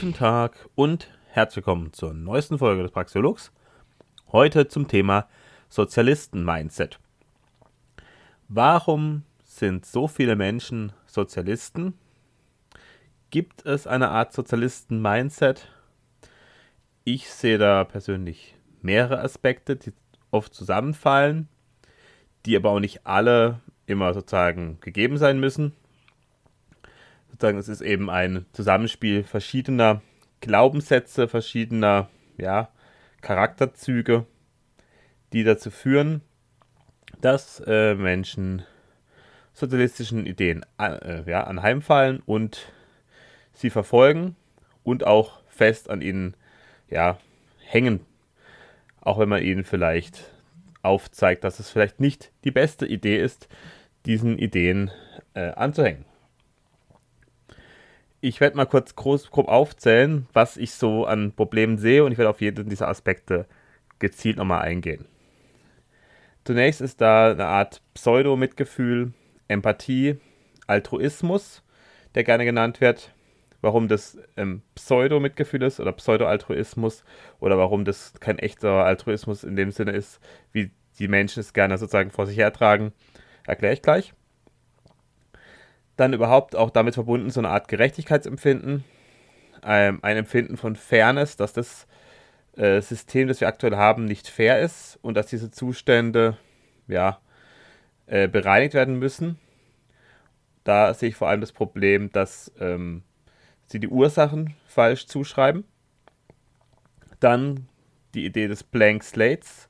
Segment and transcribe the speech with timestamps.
[0.00, 3.50] Guten Tag und herzlich willkommen zur neuesten Folge des Praxiologs.
[4.30, 5.26] Heute zum Thema
[5.70, 7.00] Sozialisten-Mindset.
[8.46, 11.94] Warum sind so viele Menschen Sozialisten?
[13.30, 15.68] Gibt es eine Art Sozialisten-Mindset?
[17.02, 19.92] Ich sehe da persönlich mehrere Aspekte, die
[20.30, 21.48] oft zusammenfallen,
[22.46, 25.72] die aber auch nicht alle immer sozusagen gegeben sein müssen
[27.38, 30.02] sozusagen, es ist eben ein Zusammenspiel verschiedener
[30.40, 32.68] Glaubenssätze, verschiedener ja,
[33.20, 34.26] Charakterzüge,
[35.32, 36.22] die dazu führen,
[37.20, 38.64] dass äh, Menschen
[39.52, 42.72] sozialistischen Ideen äh, ja, anheimfallen und
[43.52, 44.34] sie verfolgen
[44.82, 46.34] und auch fest an ihnen
[46.90, 47.18] ja,
[47.64, 48.00] hängen.
[49.00, 50.32] Auch wenn man ihnen vielleicht
[50.82, 53.48] aufzeigt, dass es vielleicht nicht die beste Idee ist,
[54.06, 54.90] diesen Ideen
[55.34, 56.04] äh, anzuhängen
[58.20, 62.18] ich werde mal kurz groß, grob aufzählen, was ich so an Problemen sehe und ich
[62.18, 63.46] werde auf jeden dieser Aspekte
[63.98, 65.06] gezielt nochmal eingehen.
[66.44, 69.12] Zunächst ist da eine Art Pseudo-Mitgefühl,
[69.48, 70.16] Empathie,
[70.66, 71.62] Altruismus,
[72.14, 73.12] der gerne genannt wird.
[73.60, 77.04] Warum das ähm, Pseudo-Mitgefühl ist oder Pseudo-Altruismus
[77.40, 80.20] oder warum das kein echter Altruismus in dem Sinne ist,
[80.52, 82.92] wie die Menschen es gerne sozusagen vor sich hertragen,
[83.46, 84.14] erkläre ich gleich
[85.98, 88.84] dann überhaupt auch damit verbunden so eine Art Gerechtigkeitsempfinden,
[89.64, 91.88] ähm, ein Empfinden von Fairness, dass das
[92.56, 96.36] äh, System, das wir aktuell haben, nicht fair ist und dass diese Zustände
[96.86, 97.20] ja,
[98.06, 99.40] äh, bereinigt werden müssen.
[100.62, 103.02] Da sehe ich vor allem das Problem, dass ähm,
[103.66, 105.64] sie die Ursachen falsch zuschreiben.
[107.18, 107.66] Dann
[108.14, 109.68] die Idee des Blank Slates,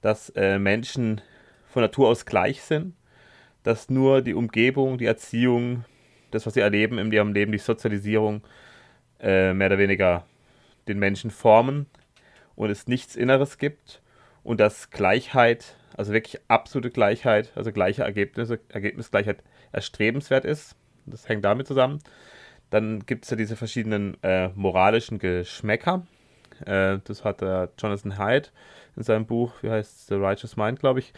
[0.00, 1.22] dass äh, Menschen
[1.66, 2.94] von Natur aus gleich sind
[3.66, 5.84] dass nur die Umgebung, die Erziehung,
[6.30, 8.42] das, was sie erleben in ihrem Leben, die Sozialisierung
[9.18, 10.24] äh, mehr oder weniger
[10.86, 11.86] den Menschen formen
[12.54, 14.02] und es nichts Inneres gibt
[14.44, 19.42] und dass Gleichheit, also wirklich absolute Gleichheit, also gleiche Ergebnisse, Ergebnisgleichheit
[19.72, 20.76] erstrebenswert ist.
[21.04, 21.98] Das hängt damit zusammen.
[22.70, 26.06] Dann gibt es ja diese verschiedenen äh, moralischen Geschmäcker.
[26.64, 28.52] Äh, das hat äh, Jonathan Haidt
[28.94, 31.12] in seinem Buch, wie heißt es, The Righteous Mind, glaube ich,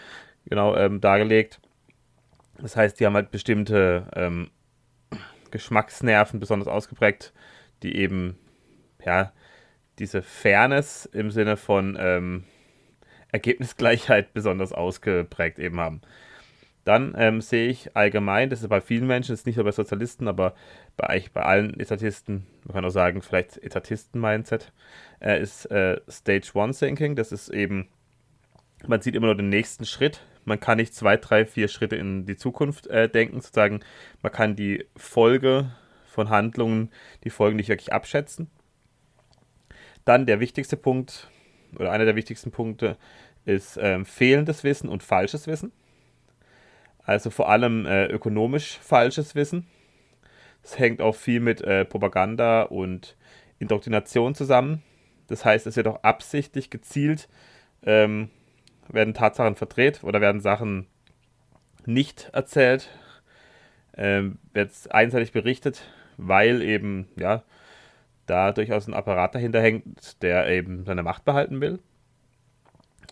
[0.47, 1.61] genau ähm, dargelegt.
[2.61, 4.51] Das heißt, die haben halt bestimmte ähm,
[5.51, 7.33] Geschmacksnerven besonders ausgeprägt,
[7.83, 8.39] die eben,
[9.05, 9.33] ja,
[9.99, 12.45] diese Fairness im Sinne von ähm,
[13.33, 16.01] Ergebnisgleichheit besonders ausgeprägt eben haben.
[16.85, 19.73] Dann ähm, sehe ich allgemein, das ist bei vielen Menschen, das ist nicht nur bei
[19.73, 20.55] Sozialisten, aber
[20.97, 24.73] bei, bei allen Etatisten, man kann auch sagen, vielleicht Etatisten-Mindset,
[25.21, 27.15] äh, ist äh, Stage One Thinking.
[27.15, 27.89] Das ist eben,
[28.87, 32.27] man sieht immer nur den nächsten Schritt, man kann nicht zwei, drei, vier Schritte in
[32.27, 33.81] die Zukunft äh, denken, sozusagen.
[34.23, 35.71] Man kann die Folge
[36.07, 36.91] von Handlungen,
[37.25, 38.51] die Folgen nicht wirklich abschätzen.
[40.05, 41.31] Dann der wichtigste Punkt
[41.79, 42.97] oder einer der wichtigsten Punkte
[43.45, 45.73] ist ähm, fehlendes Wissen und falsches Wissen.
[47.05, 49.67] Also vor allem äh, ökonomisch falsches Wissen.
[50.63, 53.17] Das hängt auch viel mit äh, Propaganda und
[53.59, 54.83] Indoktrination zusammen.
[55.29, 57.29] Das heißt, es wird auch absichtlich gezielt
[57.83, 58.31] ähm,
[58.89, 60.87] werden Tatsachen verdreht oder werden Sachen
[61.87, 62.91] nicht erzählt,
[63.97, 65.83] ähm, wird einseitig berichtet,
[66.17, 67.43] weil eben, ja,
[68.27, 71.81] da durchaus ein Apparat dahinter hängt, der eben seine Macht behalten will.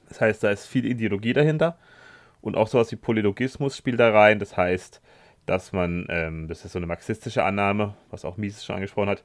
[0.08, 1.78] Das heißt, da ist viel Ideologie dahinter
[2.40, 4.38] und auch sowas wie Polylogismus spielt da rein.
[4.38, 5.00] Das heißt,
[5.46, 9.24] dass man, ähm, das ist so eine marxistische Annahme, was auch Mises schon angesprochen hat,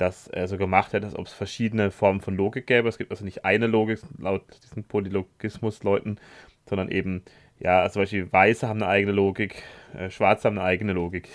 [0.00, 2.88] dass er so gemacht hat, als ob es verschiedene Formen von Logik gäbe.
[2.88, 6.18] Es gibt also nicht eine Logik laut diesen Polylogismus-Leuten,
[6.66, 7.22] sondern eben,
[7.58, 9.62] ja, zum Beispiel Weiße haben eine eigene Logik,
[9.94, 11.28] äh, Schwarze haben eine eigene Logik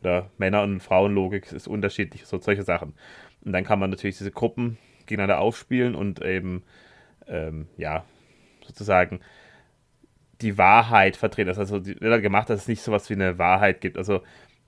[0.00, 2.94] oder Männer- und Frauenlogik ist unterschiedlich, so solche Sachen.
[3.42, 4.76] Und dann kann man natürlich diese Gruppen
[5.06, 6.62] gegeneinander aufspielen und eben,
[7.26, 8.04] ähm, ja,
[8.66, 9.20] sozusagen
[10.42, 11.48] die Wahrheit vertreten.
[11.48, 13.96] Das also wird halt gemacht, dass es nicht sowas wie eine Wahrheit gibt.
[13.96, 14.20] Also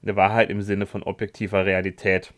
[0.03, 2.33] eine Wahrheit im Sinne von objektiver Realität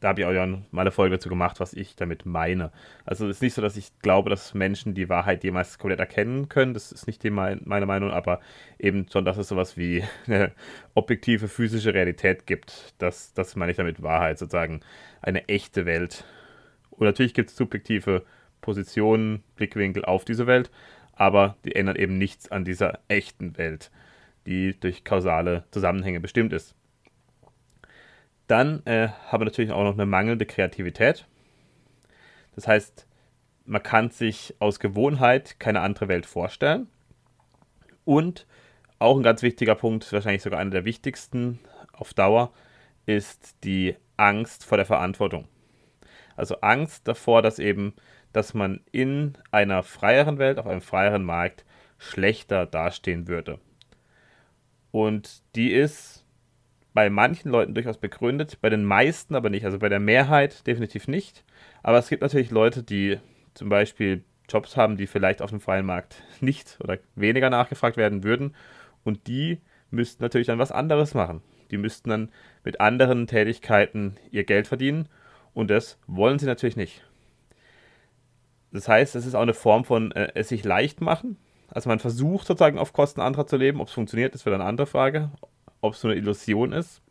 [0.00, 2.72] da habe ich auch ja mal eine Folge dazu gemacht, was ich damit meine.
[3.04, 6.48] Also es ist nicht so, dass ich glaube, dass Menschen die Wahrheit jemals komplett erkennen
[6.48, 6.72] können.
[6.72, 8.40] Das ist nicht die, meine Meinung, aber
[8.78, 10.52] eben schon, dass es sowas wie eine
[10.94, 12.94] objektive physische Realität gibt.
[12.96, 14.80] Das, das meine ich damit Wahrheit, sozusagen
[15.20, 16.24] eine echte Welt.
[16.90, 18.24] Und natürlich gibt es subjektive
[18.62, 20.70] Positionen, Blickwinkel auf diese Welt,
[21.12, 23.90] aber die ändern eben nichts an dieser echten Welt,
[24.46, 26.74] die durch kausale Zusammenhänge bestimmt ist.
[28.50, 31.24] Dann äh, haben wir natürlich auch noch eine mangelnde Kreativität.
[32.56, 33.06] Das heißt,
[33.64, 36.88] man kann sich aus Gewohnheit keine andere Welt vorstellen.
[38.04, 38.48] Und
[38.98, 41.60] auch ein ganz wichtiger Punkt, wahrscheinlich sogar einer der wichtigsten
[41.92, 42.52] auf Dauer,
[43.06, 45.46] ist die Angst vor der Verantwortung.
[46.34, 47.94] Also Angst davor, dass eben,
[48.32, 51.64] dass man in einer freieren Welt, auf einem freieren Markt
[51.98, 53.60] schlechter dastehen würde.
[54.90, 56.19] Und die ist
[56.92, 59.64] bei manchen Leuten durchaus begründet, bei den meisten aber nicht.
[59.64, 61.44] Also bei der Mehrheit definitiv nicht.
[61.82, 63.18] Aber es gibt natürlich Leute, die
[63.54, 68.24] zum Beispiel Jobs haben, die vielleicht auf dem freien Markt nicht oder weniger nachgefragt werden
[68.24, 68.54] würden.
[69.04, 69.60] Und die
[69.90, 71.42] müssten natürlich dann was anderes machen.
[71.70, 72.30] Die müssten dann
[72.64, 75.08] mit anderen Tätigkeiten ihr Geld verdienen.
[75.54, 77.04] Und das wollen sie natürlich nicht.
[78.72, 81.36] Das heißt, es ist auch eine Form von äh, es sich leicht machen.
[81.68, 83.80] Also man versucht sozusagen auf Kosten anderer zu leben.
[83.80, 85.30] Ob es funktioniert, ist wieder eine andere Frage.
[85.80, 87.02] Ob es so eine Illusion ist.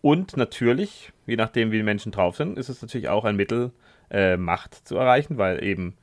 [0.00, 3.72] Und natürlich, je nachdem, wie die Menschen drauf sind, ist es natürlich auch ein Mittel,
[4.10, 5.96] äh, Macht zu erreichen, weil eben,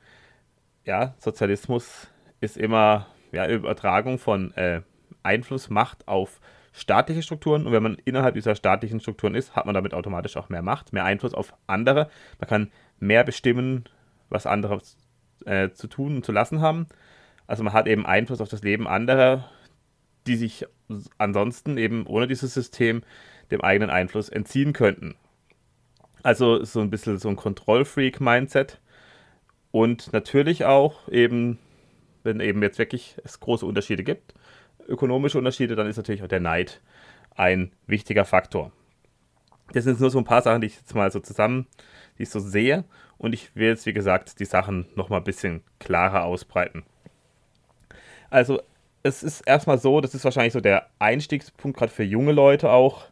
[0.84, 2.08] ja, Sozialismus
[2.40, 4.82] ist immer ja, Übertragung von äh,
[5.22, 6.40] Einfluss, Macht auf
[6.72, 7.66] staatliche Strukturen.
[7.66, 10.92] Und wenn man innerhalb dieser staatlichen Strukturen ist, hat man damit automatisch auch mehr Macht,
[10.92, 12.10] mehr Einfluss auf andere.
[12.38, 13.84] Man kann mehr bestimmen,
[14.28, 14.80] was andere
[15.46, 16.86] äh, zu tun und zu lassen haben.
[17.46, 19.48] Also man hat eben Einfluss auf das Leben anderer,
[20.26, 20.66] die sich
[21.18, 23.02] ansonsten eben ohne dieses System
[23.50, 25.14] dem eigenen Einfluss entziehen könnten.
[26.22, 28.80] Also so ein bisschen so ein Kontrollfreak-Mindset.
[29.70, 31.58] Und natürlich auch eben,
[32.22, 34.34] wenn eben jetzt wirklich es große Unterschiede gibt,
[34.88, 36.80] ökonomische Unterschiede, dann ist natürlich auch der Neid
[37.34, 38.72] ein wichtiger Faktor.
[39.72, 41.66] Das sind nur so ein paar Sachen, die ich jetzt mal so zusammen,
[42.18, 42.84] die ich so sehe.
[43.18, 46.84] Und ich will jetzt, wie gesagt, die Sachen nochmal ein bisschen klarer ausbreiten.
[48.30, 48.62] Also,
[49.06, 53.04] es ist erstmal so, das ist wahrscheinlich so der Einstiegspunkt, gerade für junge Leute auch,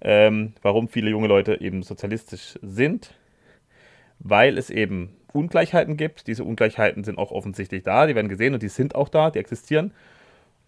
[0.00, 3.14] ähm, warum viele junge Leute eben sozialistisch sind,
[4.18, 6.26] weil es eben Ungleichheiten gibt.
[6.26, 9.38] Diese Ungleichheiten sind auch offensichtlich da, die werden gesehen und die sind auch da, die
[9.38, 9.92] existieren.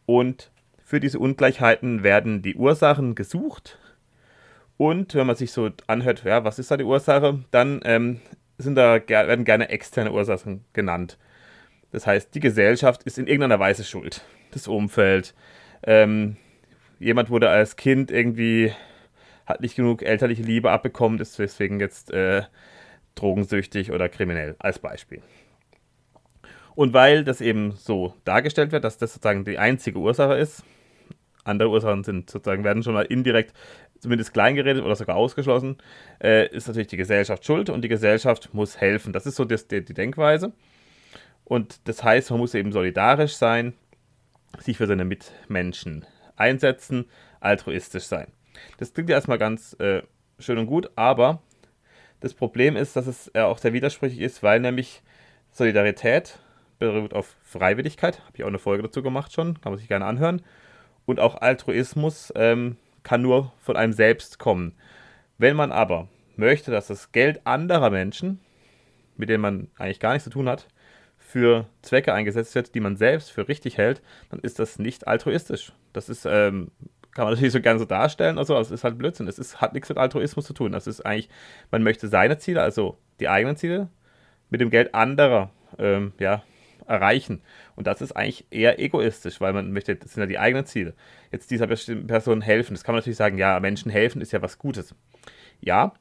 [0.06, 0.50] Und
[0.84, 3.78] für diese Ungleichheiten werden die Ursachen gesucht.
[4.76, 8.20] Und wenn man sich so anhört, ja, was ist da die Ursache, dann ähm,
[8.58, 11.18] sind da, werden gerne externe Ursachen genannt.
[11.92, 14.22] Das heißt, die Gesellschaft ist in irgendeiner Weise schuld.
[14.52, 15.34] Das Umfeld.
[15.82, 16.36] Ähm,
[16.98, 18.72] jemand wurde als Kind irgendwie
[19.50, 22.42] hat nicht genug elterliche Liebe abbekommen, ist deswegen jetzt äh,
[23.16, 25.22] drogensüchtig oder kriminell, als Beispiel.
[26.74, 30.62] Und weil das eben so dargestellt wird, dass das sozusagen die einzige Ursache ist,
[31.44, 33.54] andere Ursachen sind sozusagen, werden schon mal indirekt
[33.98, 35.76] zumindest kleingeredet oder sogar ausgeschlossen,
[36.22, 39.12] äh, ist natürlich die Gesellschaft schuld und die Gesellschaft muss helfen.
[39.12, 40.52] Das ist so die, die Denkweise.
[41.50, 43.72] Und das heißt, man muss eben solidarisch sein,
[44.60, 46.06] sich für seine Mitmenschen
[46.36, 47.06] einsetzen,
[47.40, 48.28] altruistisch sein.
[48.78, 50.02] Das klingt ja erstmal ganz äh,
[50.38, 51.42] schön und gut, aber
[52.20, 55.02] das Problem ist, dass es äh, auch sehr widersprüchlich ist, weil nämlich
[55.50, 56.38] Solidarität
[56.78, 60.04] beruht auf Freiwilligkeit, habe ich auch eine Folge dazu gemacht schon, kann man sich gerne
[60.04, 60.42] anhören.
[61.04, 64.76] Und auch Altruismus ähm, kann nur von einem selbst kommen.
[65.36, 66.06] Wenn man aber
[66.36, 68.38] möchte, dass das Geld anderer Menschen,
[69.16, 70.68] mit denen man eigentlich gar nichts zu tun hat,
[71.30, 75.72] für Zwecke eingesetzt wird, die man selbst für richtig hält, dann ist das nicht altruistisch.
[75.92, 76.70] Das ist ähm,
[77.12, 79.28] kann man natürlich so gerne so darstellen, also es ist halt Blödsinn.
[79.28, 80.74] Es ist, hat nichts mit Altruismus zu tun.
[80.74, 81.28] Es ist eigentlich,
[81.70, 83.88] man möchte seine Ziele, also die eigenen Ziele,
[84.50, 86.42] mit dem Geld anderer ähm, ja,
[86.86, 87.42] erreichen.
[87.76, 90.94] Und das ist eigentlich eher egoistisch, weil man möchte, das sind ja die eigenen Ziele.
[91.30, 92.74] Jetzt dieser Person helfen.
[92.74, 94.94] Das kann man natürlich sagen, ja, Menschen helfen ist ja was Gutes.
[95.60, 95.92] Ja,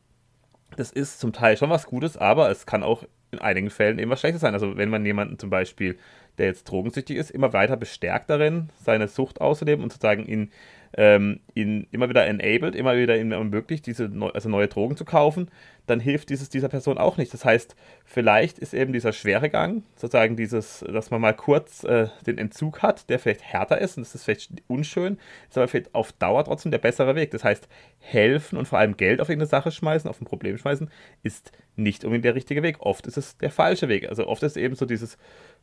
[0.77, 4.11] das ist zum Teil schon was Gutes, aber es kann auch in einigen Fällen eben
[4.11, 4.53] was Schlechtes sein.
[4.53, 5.97] Also wenn man jemanden zum Beispiel,
[6.37, 10.51] der jetzt drogensüchtig ist, immer weiter bestärkt darin, seine Sucht auszuleben und sozusagen ihn
[10.93, 15.05] ähm, ihn immer wieder enabled, immer wieder ihm ermöglicht, diese neu, also neue Drogen zu
[15.05, 15.49] kaufen,
[15.85, 17.33] dann hilft dieses dieser Person auch nicht.
[17.33, 22.07] Das heißt, vielleicht ist eben dieser schwere Gang, sozusagen dieses, dass man mal kurz äh,
[22.25, 25.17] den Entzug hat, der vielleicht härter ist und das ist vielleicht unschön,
[25.47, 27.31] ist aber vielleicht auf Dauer trotzdem der bessere Weg.
[27.31, 27.67] Das heißt,
[27.99, 30.89] helfen und vor allem Geld auf irgendeine Sache schmeißen, auf ein Problem schmeißen,
[31.23, 32.81] ist nicht unbedingt der richtige Weg.
[32.81, 34.09] Oft ist es der falsche Weg.
[34.09, 35.17] Also oft ist eben so dieses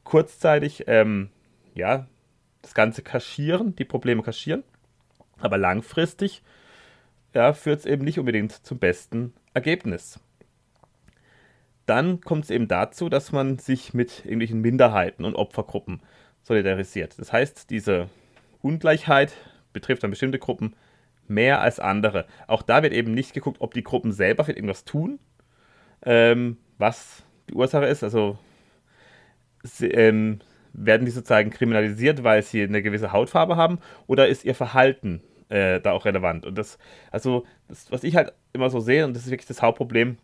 [0.05, 1.31] kurzzeitig, ähm,
[1.75, 2.07] ja,
[2.63, 4.65] das Ganze kaschieren, die Probleme kaschieren
[5.39, 6.43] aber langfristig
[7.35, 10.19] ja, führt es eben nicht unbedingt zum besten Ergebnis.
[11.85, 16.01] Dann kommt es eben dazu, dass man sich mit irgendwelchen Minderheiten und Opfergruppen
[16.43, 17.19] solidarisiert.
[17.19, 18.09] Das heißt, diese
[18.63, 19.33] Ungleichheit
[19.73, 20.75] betrifft dann bestimmte Gruppen
[21.29, 22.27] mehr als andere.
[22.47, 25.19] Auch da wird eben nicht geguckt, ob die Gruppen selber für irgendwas tun,
[26.03, 28.03] ähm, was die Ursache ist.
[28.03, 28.39] Also
[29.81, 30.41] ähm,
[30.77, 35.81] werden die sozusagen kriminalisiert, weil sie eine gewisse Hautfarbe haben, oder ist ihr Verhalten äh,
[35.81, 36.47] da auch relevant?
[36.47, 36.79] Und das,
[37.11, 40.19] also, das, was ich halt immer so sehe, und das ist wirklich das Hauptproblem,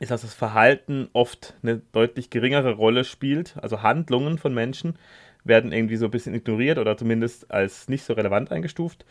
[0.00, 3.56] ist, dass das Verhalten oft eine deutlich geringere Rolle spielt.
[3.62, 4.98] Also Handlungen von Menschen
[5.44, 9.04] werden irgendwie so ein bisschen ignoriert oder zumindest als nicht so relevant eingestuft.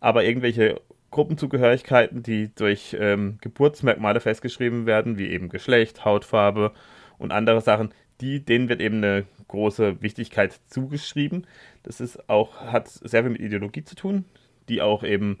[0.00, 0.80] Aber irgendwelche
[1.10, 6.72] Gruppenzugehörigkeiten, die durch ähm, Geburtsmerkmale festgeschrieben werden, wie eben Geschlecht, Hautfarbe
[7.18, 11.46] und andere Sachen, die, denen wird eben eine große Wichtigkeit zugeschrieben.
[11.82, 14.24] Das ist auch, hat sehr viel mit Ideologie zu tun,
[14.68, 15.38] die auch eben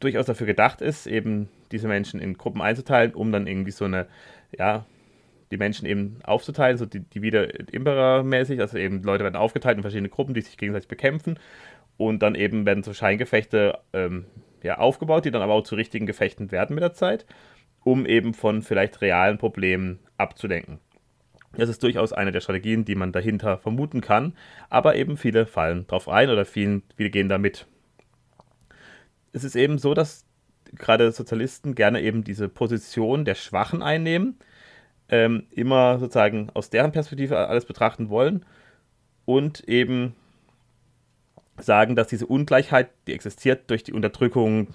[0.00, 4.06] durchaus dafür gedacht ist, eben diese Menschen in Gruppen einzuteilen, um dann irgendwie so eine,
[4.56, 4.84] ja,
[5.50, 9.82] die Menschen eben aufzuteilen, so die, die wieder Imperer-mäßig, also eben Leute werden aufgeteilt in
[9.82, 11.38] verschiedene Gruppen, die sich gegenseitig bekämpfen
[11.96, 14.24] und dann eben werden so Scheingefechte ähm,
[14.62, 17.26] ja, aufgebaut, die dann aber auch zu richtigen Gefechten werden mit der Zeit,
[17.84, 20.78] um eben von vielleicht realen Problemen abzulenken.
[21.56, 24.34] Das ist durchaus eine der Strategien, die man dahinter vermuten kann,
[24.70, 27.66] aber eben viele fallen drauf ein oder vielen, viele gehen da mit.
[29.32, 30.24] Es ist eben so, dass
[30.74, 34.38] gerade Sozialisten gerne eben diese Position der Schwachen einnehmen,
[35.08, 38.46] ähm, immer sozusagen aus deren Perspektive alles betrachten wollen
[39.26, 40.14] und eben
[41.58, 44.68] sagen, dass diese Ungleichheit, die existiert, durch die Unterdrückung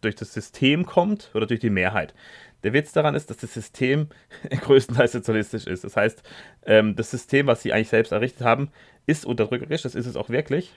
[0.00, 2.14] durch das System kommt oder durch die Mehrheit.
[2.64, 4.08] Der Witz daran ist, dass das System
[4.50, 5.84] größtenteils sozialistisch ist.
[5.84, 6.22] Das heißt,
[6.66, 8.70] ähm, das System, was sie eigentlich selbst errichtet haben,
[9.06, 10.72] ist unterdrückerisch, das ist es auch wirklich.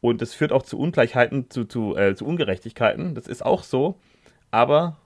[0.00, 3.14] Und es führt auch zu Ungleichheiten, zu, zu, äh, zu Ungerechtigkeiten.
[3.14, 3.98] Das ist auch so.
[4.52, 4.96] Aber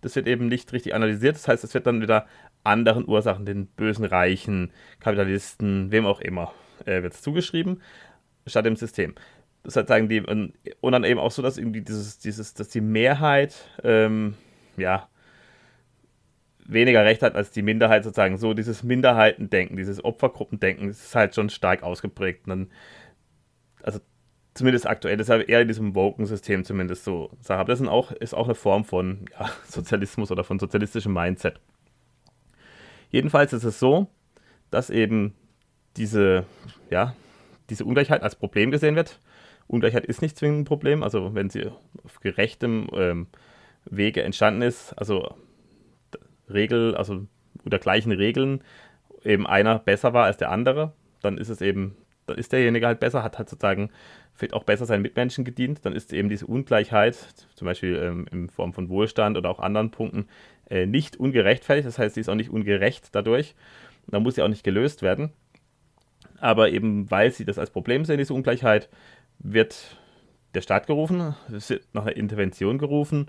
[0.00, 1.36] das wird eben nicht richtig analysiert.
[1.36, 2.26] Das heißt, es wird dann wieder
[2.64, 6.52] anderen Ursachen, den bösen Reichen, Kapitalisten, wem auch immer,
[6.86, 7.82] äh, wird es zugeschrieben,
[8.46, 9.14] statt dem System.
[9.64, 12.68] Das heißt, sagen die, und, und, dann eben auch so, dass irgendwie dieses, dieses, dass
[12.68, 14.34] die Mehrheit, ähm,
[14.76, 15.08] ja,
[16.68, 18.36] weniger Recht hat als die Minderheit sozusagen.
[18.36, 22.46] So dieses Minderheitendenken, dieses Opfergruppendenken, das ist halt schon stark ausgeprägt.
[22.46, 22.70] Und dann,
[23.82, 24.00] also
[24.54, 27.30] zumindest aktuell, deshalb eher in diesem Woken-System zumindest so.
[27.48, 31.58] Aber das auch, ist auch eine Form von ja, Sozialismus oder von sozialistischem Mindset.
[33.10, 34.08] Jedenfalls ist es so,
[34.70, 35.34] dass eben
[35.96, 36.44] diese,
[36.90, 37.14] ja,
[37.70, 39.20] diese Ungleichheit als Problem gesehen wird.
[39.66, 41.70] Ungleichheit ist nicht zwingend ein Problem, also wenn sie
[42.04, 43.26] auf gerechtem ähm,
[43.86, 45.34] Wege entstanden ist, also
[46.52, 47.26] Regel, also
[47.64, 48.62] unter gleichen Regeln
[49.24, 53.00] eben einer besser war als der andere, dann ist es eben, dann ist derjenige halt
[53.00, 53.90] besser, hat halt sozusagen
[54.34, 57.16] vielleicht auch besser seinen Mitmenschen gedient, dann ist eben diese Ungleichheit,
[57.54, 60.28] zum Beispiel ähm, in Form von Wohlstand oder auch anderen Punkten,
[60.70, 63.54] äh, nicht ungerechtfertigt, das heißt, sie ist auch nicht ungerecht dadurch,
[64.06, 65.32] dann muss sie auch nicht gelöst werden.
[66.40, 68.88] Aber eben weil sie das als Problem sehen, diese Ungleichheit,
[69.40, 69.96] wird
[70.54, 73.26] der Staat gerufen, es wird nach einer Intervention gerufen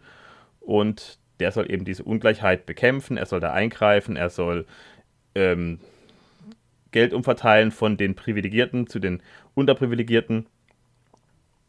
[0.59, 4.65] und der soll eben diese Ungleichheit bekämpfen, er soll da eingreifen, er soll
[5.35, 5.79] ähm,
[6.91, 9.21] Geld umverteilen von den Privilegierten zu den
[9.53, 10.47] Unterprivilegierten.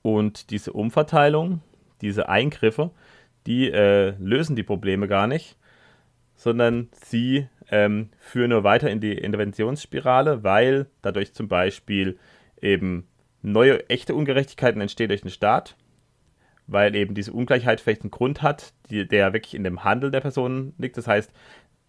[0.03, 1.61] Und diese Umverteilung,
[2.00, 2.91] diese Eingriffe,
[3.47, 5.57] die äh, lösen die Probleme gar nicht,
[6.37, 12.19] sondern sie ähm, führen nur weiter in die Interventionsspirale, weil dadurch zum Beispiel
[12.61, 13.07] eben
[13.43, 15.77] neue echte Ungerechtigkeiten entstehen durch den Staat
[16.71, 20.21] weil eben diese Ungleichheit vielleicht einen Grund hat, die, der wirklich in dem Handel der
[20.21, 20.97] Personen liegt.
[20.97, 21.33] Das heißt,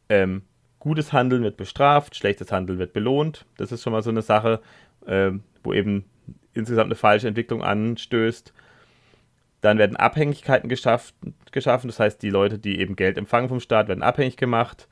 [0.10, 0.42] ähm,
[0.80, 3.46] gutes Handeln wird bestraft, schlechtes Handeln wird belohnt.
[3.58, 4.60] Das ist schon mal so eine Sache,
[5.08, 6.06] ähm, wo eben
[6.54, 8.54] insgesamt eine falsche Entwicklung anstößt.
[9.62, 11.14] Dann werden Abhängigkeiten geschafft,
[11.52, 14.88] geschaffen, das heißt, die Leute, die eben Geld empfangen vom Staat, werden abhängig gemacht.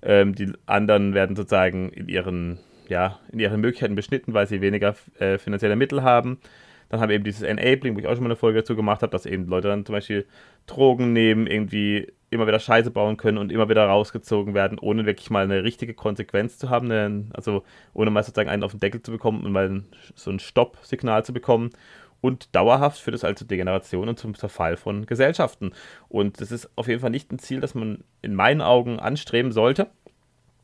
[0.00, 2.58] Ähm, die anderen werden sozusagen in ihren,
[2.88, 6.38] ja, in ihren Möglichkeiten beschnitten, weil sie weniger äh, finanzielle Mittel haben.
[6.94, 9.02] Dann haben wir eben dieses Enabling, wo ich auch schon mal eine Folge dazu gemacht
[9.02, 10.26] habe, dass eben Leute dann zum Beispiel
[10.68, 15.28] Drogen nehmen, irgendwie immer wieder Scheiße bauen können und immer wieder rausgezogen werden, ohne wirklich
[15.28, 19.10] mal eine richtige Konsequenz zu haben, also ohne mal sozusagen einen auf den Deckel zu
[19.10, 19.82] bekommen und mal
[20.14, 21.70] so ein Stopp-Signal zu bekommen.
[22.20, 25.72] Und dauerhaft führt es also zur Degeneration und zum Zerfall von Gesellschaften.
[26.08, 29.50] Und das ist auf jeden Fall nicht ein Ziel, das man in meinen Augen anstreben
[29.50, 29.88] sollte.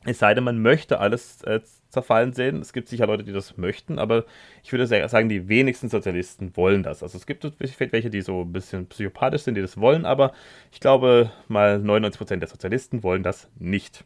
[0.05, 2.61] Es sei denn, man möchte alles äh, zerfallen sehen.
[2.61, 4.25] Es gibt sicher Leute, die das möchten, aber
[4.63, 7.03] ich würde sagen, die wenigsten Sozialisten wollen das.
[7.03, 10.33] Also es gibt welche, die so ein bisschen psychopathisch sind, die das wollen, aber
[10.73, 14.05] ich glaube, mal 99% der Sozialisten wollen das nicht.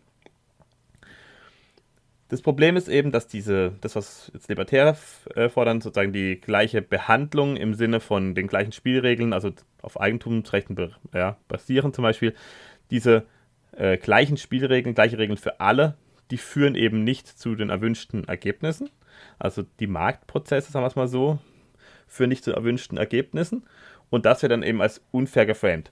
[2.28, 4.96] Das Problem ist eben, dass diese, das, was jetzt Libertäre
[5.36, 10.92] äh, fordern, sozusagen die gleiche Behandlung im Sinne von den gleichen Spielregeln, also auf Eigentumsrechten
[11.12, 12.34] ja, basieren zum Beispiel,
[12.90, 13.26] diese
[13.76, 15.96] äh, gleichen Spielregeln, gleiche Regeln für alle,
[16.30, 18.90] die führen eben nicht zu den erwünschten Ergebnissen.
[19.38, 21.38] Also die Marktprozesse, sagen wir es mal so,
[22.06, 23.64] führen nicht zu erwünschten Ergebnissen.
[24.10, 25.90] Und das wird dann eben als unfair geframed.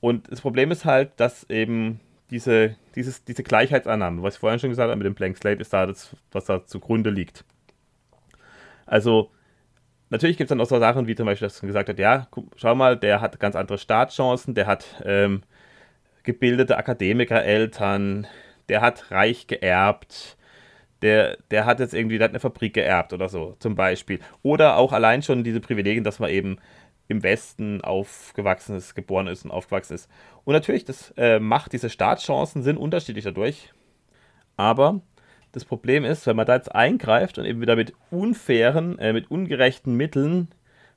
[0.00, 2.00] Und das Problem ist halt, dass eben
[2.30, 5.72] diese, dieses, diese Gleichheitsannahme, was ich vorhin schon gesagt habe mit dem Blank Slate, ist
[5.72, 7.44] da das, was da zugrunde liegt.
[8.84, 9.30] Also,
[10.10, 12.28] natürlich gibt es dann auch so Sachen, wie zum Beispiel, dass man gesagt hat, ja,
[12.56, 15.42] schau mal, der hat ganz andere Startchancen, der hat ähm,
[16.26, 18.26] gebildete Akademikereltern,
[18.68, 20.36] der hat reich geerbt,
[21.02, 24.18] der, der hat jetzt irgendwie, der hat eine Fabrik geerbt oder so, zum Beispiel.
[24.42, 26.58] Oder auch allein schon diese Privilegien, dass man eben
[27.08, 30.10] im Westen aufgewachsen ist, geboren ist und aufgewachsen ist.
[30.44, 33.72] Und natürlich, das äh, macht diese Startchancen sind unterschiedlich dadurch.
[34.56, 35.00] Aber
[35.52, 39.30] das Problem ist, wenn man da jetzt eingreift und eben wieder mit unfairen, äh, mit
[39.30, 40.48] ungerechten Mitteln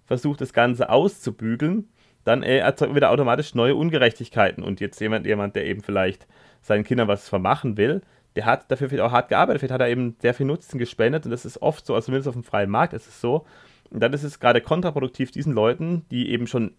[0.05, 1.87] versucht, das Ganze auszubügeln,
[2.29, 4.63] dann äh, erzeugt man wieder automatisch neue Ungerechtigkeiten.
[4.63, 6.27] Und jetzt jemand, jemand, der eben vielleicht
[6.61, 8.01] seinen Kindern was vermachen will,
[8.35, 11.25] der hat dafür vielleicht auch hart gearbeitet, vielleicht hat er eben sehr viel Nutzen gespendet
[11.25, 13.45] und das ist oft so, also zumindest auf dem freien Markt ist es so.
[13.89, 16.73] Und dann ist es gerade kontraproduktiv diesen Leuten, die eben schon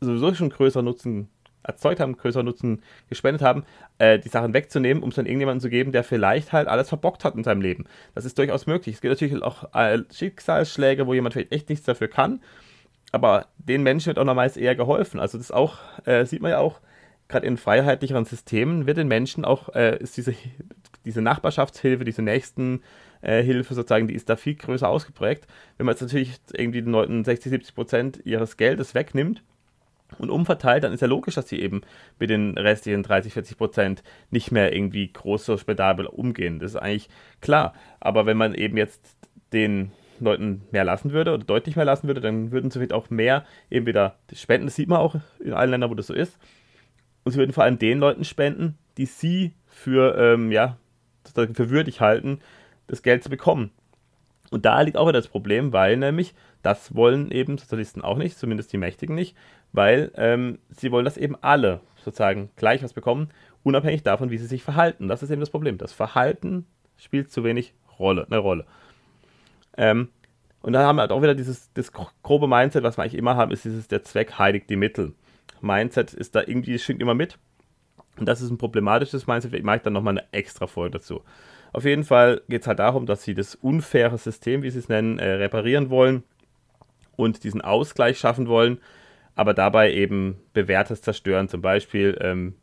[0.00, 1.28] sowieso schon größeren Nutzen
[1.64, 3.64] erzeugt haben, größeren Nutzen gespendet haben,
[3.98, 7.24] äh, die Sachen wegzunehmen, um es dann irgendjemandem zu geben, der vielleicht halt alles verbockt
[7.24, 7.84] hat in seinem Leben.
[8.14, 8.96] Das ist durchaus möglich.
[8.96, 12.40] Es gibt natürlich auch äh, Schicksalsschläge, wo jemand vielleicht echt nichts dafür kann,
[13.12, 15.20] aber den Menschen wird auch nochmals eher geholfen.
[15.20, 16.80] Also das auch, äh, sieht man ja auch,
[17.28, 20.34] gerade in freiheitlicheren Systemen wird den Menschen auch, äh, ist diese,
[21.04, 25.46] diese Nachbarschaftshilfe, diese Nächstenhilfe sozusagen, die ist da viel größer ausgeprägt.
[25.76, 29.42] Wenn man jetzt natürlich irgendwie den Leuten 60, 70 Prozent ihres Geldes wegnimmt,
[30.18, 31.82] und umverteilt, dann ist ja logisch, dass sie eben
[32.18, 36.58] mit den restlichen 30, 40 Prozent nicht mehr irgendwie groß so spendabel umgehen.
[36.58, 37.08] Das ist eigentlich
[37.40, 37.74] klar.
[38.00, 39.16] Aber wenn man eben jetzt
[39.52, 39.92] den
[40.24, 43.44] Leuten mehr lassen würde oder deutlich mehr lassen würde, dann würden sie vielleicht auch mehr
[43.70, 44.66] eben wieder spenden.
[44.66, 46.38] Das sieht man auch in allen Ländern, wo das so ist.
[47.24, 50.76] Und sie würden vor allem den Leuten spenden, die sie für, ähm, ja,
[51.34, 52.40] für würdig halten,
[52.86, 53.70] das Geld zu bekommen.
[54.50, 58.38] Und da liegt auch wieder das Problem, weil nämlich das wollen eben Sozialisten auch nicht,
[58.38, 59.36] zumindest die Mächtigen nicht,
[59.72, 63.30] weil ähm, sie wollen, dass eben alle sozusagen gleich was bekommen,
[63.62, 65.08] unabhängig davon, wie sie sich verhalten.
[65.08, 65.78] Das ist eben das Problem.
[65.78, 68.66] Das Verhalten spielt zu wenig Rolle, eine Rolle.
[69.76, 70.08] Ähm,
[70.60, 73.36] und dann haben wir halt auch wieder dieses das grobe Mindset, was wir eigentlich immer
[73.36, 75.14] haben, ist dieses, der Zweck heiligt die Mittel.
[75.60, 77.38] Mindset ist da irgendwie, schwingt immer mit.
[78.18, 79.54] Und das ist ein problematisches Mindset.
[79.54, 81.22] Ich mache dann nochmal eine extra Folge dazu.
[81.72, 84.88] Auf jeden Fall geht es halt darum, dass sie das unfaire System, wie sie es
[84.88, 86.22] nennen, äh, reparieren wollen
[87.16, 88.78] und diesen Ausgleich schaffen wollen,
[89.34, 91.48] aber dabei eben Bewährtes zerstören.
[91.48, 92.54] Zum Beispiel ähm,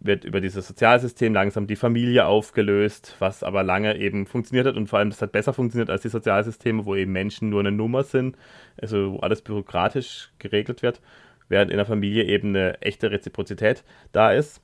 [0.00, 4.88] wird über dieses Sozialsystem langsam die Familie aufgelöst, was aber lange eben funktioniert hat und
[4.88, 8.04] vor allem das hat besser funktioniert als die Sozialsysteme, wo eben Menschen nur eine Nummer
[8.04, 8.36] sind,
[8.80, 11.00] also wo alles bürokratisch geregelt wird,
[11.48, 14.60] während in der Familie eben eine echte Reziprozität da ist.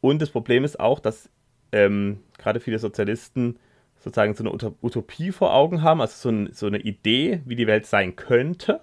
[0.00, 1.28] Und das Problem ist auch, dass
[1.72, 3.58] ähm, gerade viele Sozialisten
[3.98, 7.66] sozusagen so eine Utopie vor Augen haben, also so, ein, so eine Idee, wie die
[7.66, 8.80] Welt sein könnte.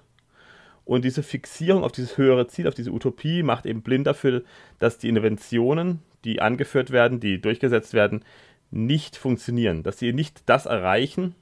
[0.88, 4.43] Und diese Fixierung auf dieses höhere Ziel, auf diese Utopie, macht eben blind dafür,
[4.80, 8.23] dass die Interventionen, die angeführt werden, die durchgesetzt werden,
[8.71, 11.36] nicht funktionieren, dass sie nicht das erreichen,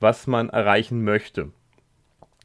[0.00, 1.50] was man erreichen möchte.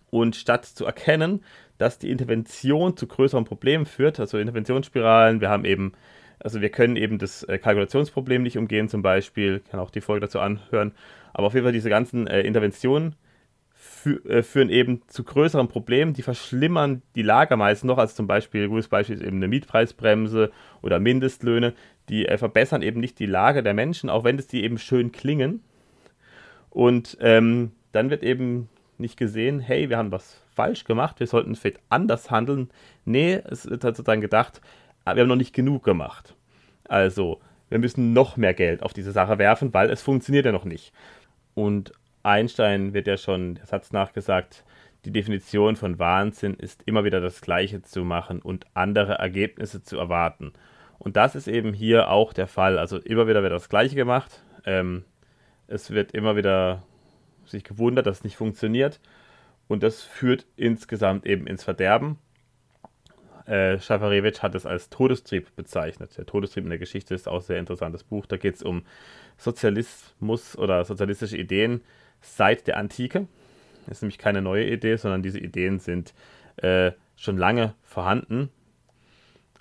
[0.09, 1.41] Und statt zu erkennen,
[1.77, 5.93] dass die Intervention zu größeren Problemen führt, also Interventionsspiralen, wir haben eben
[6.39, 10.25] also wir können eben das äh, Kalkulationsproblem nicht umgehen, zum Beispiel, kann auch die Folge
[10.25, 10.91] dazu anhören.
[11.33, 13.15] Aber auf jeden Fall diese ganzen äh, Interventionen
[14.05, 17.97] fü äh, führen eben zu größeren Problemen, die verschlimmern die Lage meist noch.
[17.97, 20.51] Also zum Beispiel, gutes Beispiel ist eben eine Mietpreisbremse
[20.83, 21.73] oder Mindestlöhne,
[22.09, 25.11] die äh, verbessern eben nicht die Lage der Menschen, auch wenn es die eben schön
[25.11, 25.63] klingen.
[26.69, 31.55] Und ähm, dann wird eben nicht gesehen, hey, wir haben was falsch gemacht, wir sollten
[31.55, 32.69] vielleicht anders handeln.
[33.05, 34.61] Nee, es wird halt sozusagen gedacht,
[35.03, 36.35] aber wir haben noch nicht genug gemacht.
[36.87, 37.39] Also,
[37.69, 40.93] wir müssen noch mehr Geld auf diese Sache werfen, weil es funktioniert ja noch nicht.
[41.55, 41.91] Und
[42.25, 44.63] Einstein wird ja schon der Satz nachgesagt,
[45.05, 49.97] die Definition von Wahnsinn ist immer wieder das Gleiche zu machen und andere Ergebnisse zu
[49.97, 50.53] erwarten.
[50.97, 52.79] Und das ist eben hier auch der Fall.
[52.79, 54.41] Also immer wieder wird das Gleiche gemacht.
[54.65, 55.05] Ähm,
[55.67, 56.83] es wird immer wieder
[57.45, 58.99] sich gewundert, dass es nicht funktioniert.
[59.67, 62.17] Und das führt insgesamt eben ins Verderben
[63.45, 66.17] äh, Schafarewitsch hat es als Todestrieb bezeichnet.
[66.17, 68.25] Der Todestrieb in der Geschichte ist auch ein sehr interessantes Buch.
[68.25, 68.83] Da geht es um
[69.37, 71.81] Sozialismus oder sozialistische Ideen
[72.21, 73.27] seit der Antike.
[73.85, 76.13] Das ist nämlich keine neue Idee, sondern diese Ideen sind
[76.57, 78.49] äh, schon lange vorhanden.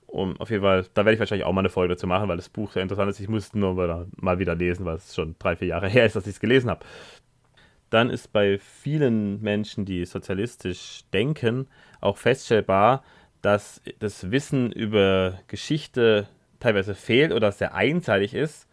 [0.07, 2.37] Um, auf jeden Fall, da werde ich wahrscheinlich auch mal eine Folge dazu machen, weil
[2.37, 3.19] das Buch sehr interessant ist.
[3.19, 6.15] Ich muss es nur mal wieder lesen, weil es schon drei, vier Jahre her ist,
[6.15, 6.85] dass ich es gelesen habe.
[7.91, 11.67] Dann ist bei vielen Menschen, die sozialistisch denken,
[12.01, 13.03] auch feststellbar,
[13.43, 16.29] dass das Wissen über Geschichte
[16.61, 18.69] teilweise fehlt oder sehr einseitig ist.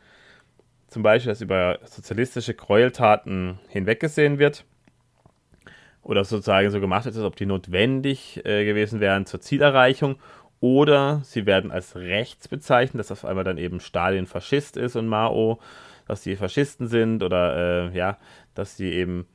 [0.91, 4.65] Zum Beispiel, dass über sozialistische Gräueltaten hinweggesehen wird
[6.03, 10.17] oder sozusagen so gemacht wird, als ob die notwendig äh, gewesen wären zur Zielerreichung
[10.59, 15.07] oder sie werden als rechts bezeichnet, dass auf einmal dann eben Stalin Faschist ist und
[15.07, 15.61] Mao,
[16.09, 18.17] dass die Faschisten sind oder äh, ja,
[18.53, 19.27] dass sie eben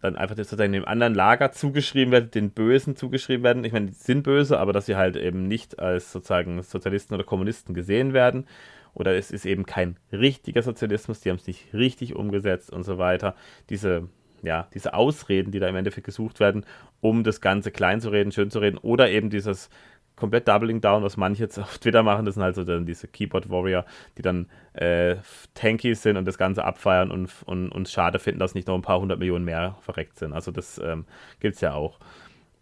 [0.00, 3.64] dann einfach sozusagen dem anderen Lager zugeschrieben werden, den Bösen zugeschrieben werden.
[3.64, 7.24] Ich meine, die sind böse, aber dass sie halt eben nicht als sozusagen Sozialisten oder
[7.24, 8.46] Kommunisten gesehen werden.
[8.94, 12.98] Oder es ist eben kein richtiger Sozialismus, die haben es nicht richtig umgesetzt und so
[12.98, 13.34] weiter.
[13.68, 14.08] Diese
[14.42, 16.64] ja, diese Ausreden, die da im Endeffekt gesucht werden,
[17.00, 19.68] um das Ganze klein zu reden, schön zu reden, oder eben dieses
[20.16, 23.08] komplett Doubling Down, was manche jetzt auf Twitter machen, das sind halt so dann diese
[23.08, 23.84] Keyboard Warrior,
[24.18, 25.16] die dann äh,
[25.54, 29.00] tanky sind und das Ganze abfeiern und, und schade finden, dass nicht noch ein paar
[29.00, 30.32] hundert Millionen mehr verreckt sind.
[30.32, 31.06] Also das ähm,
[31.40, 31.98] gibt es ja auch.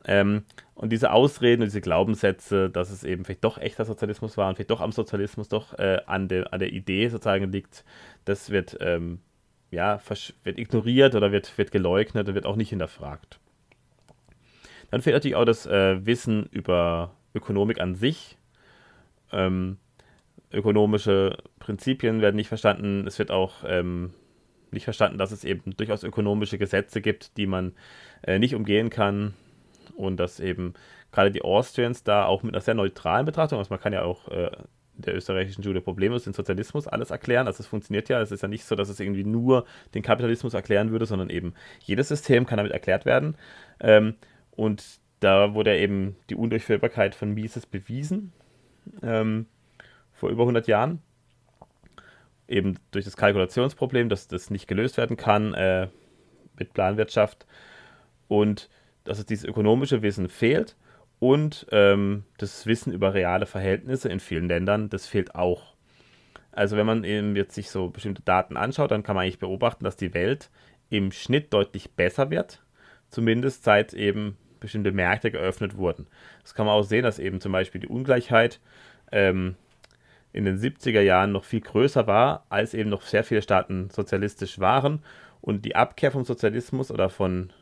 [0.05, 4.49] Ähm, und diese Ausreden und diese Glaubenssätze, dass es eben vielleicht doch echter Sozialismus war
[4.49, 7.85] und vielleicht doch am Sozialismus doch äh, an, der, an der Idee sozusagen liegt,
[8.25, 9.19] das wird, ähm,
[9.71, 10.01] ja,
[10.45, 13.41] wird ignoriert oder wird, wird geleugnet und wird auch nicht hinterfragt.
[14.91, 18.39] Dann fehlt natürlich auch das äh, Wissen über Ökonomik an sich.
[19.33, 19.79] Ähm,
[20.53, 23.07] ökonomische Prinzipien werden nicht verstanden.
[23.07, 24.15] Es wird auch ähm,
[24.71, 27.73] nicht verstanden, dass es eben durchaus ökonomische Gesetze gibt, die man
[28.23, 29.35] äh, nicht umgehen kann.
[29.99, 30.75] Und dass eben
[31.11, 34.29] gerade die Austrians da auch mit einer sehr neutralen Betrachtung, also man kann ja auch
[34.29, 34.51] äh,
[34.95, 37.49] der österreichischen Schule problemlos den Sozialismus alles erklären.
[37.49, 38.21] Also es funktioniert ja.
[38.21, 41.55] Es ist ja nicht so, dass es irgendwie nur den Kapitalismus erklären würde, sondern eben
[41.81, 43.37] jedes System kann damit erklärt werden.
[43.81, 44.15] Ähm,
[44.53, 44.85] und
[45.19, 48.33] da wurde eben die Undurchführbarkeit von Mises bewiesen,
[49.03, 49.47] ähm,
[50.13, 51.03] vor über 100 Jahren.
[52.47, 55.89] Eben durch das Kalkulationsproblem, dass das nicht gelöst werden kann äh,
[56.57, 57.47] mit Planwirtschaft
[58.29, 58.69] und
[59.09, 60.77] dass es dieses ökonomische Wissen fehlt
[61.19, 65.75] und ähm, das Wissen über reale Verhältnisse in vielen Ländern, das fehlt auch.
[66.53, 69.85] Also wenn man eben jetzt sich so bestimmte Daten anschaut, dann kann man eigentlich beobachten,
[69.85, 70.51] dass die Welt
[70.91, 72.63] im Schnitt deutlich besser wird,
[73.11, 76.07] zumindest seit eben bestimmte Märkte geöffnet wurden.
[76.43, 78.61] Das kann man auch sehen, dass eben zum Beispiel die Ungleichheit
[79.13, 79.57] ähm,
[80.33, 84.59] in den 70er Jahren noch viel größer war, als eben noch sehr viele Staaten sozialistisch
[84.59, 85.03] waren
[85.41, 87.53] und die Abkehr vom Sozialismus oder von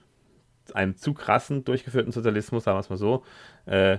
[0.75, 3.25] einem zu krassen durchgeführten Sozialismus, sagen wir es mal so,
[3.67, 3.99] äh,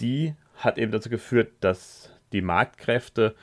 [0.00, 3.34] die hat eben dazu geführt, dass die Marktkräfte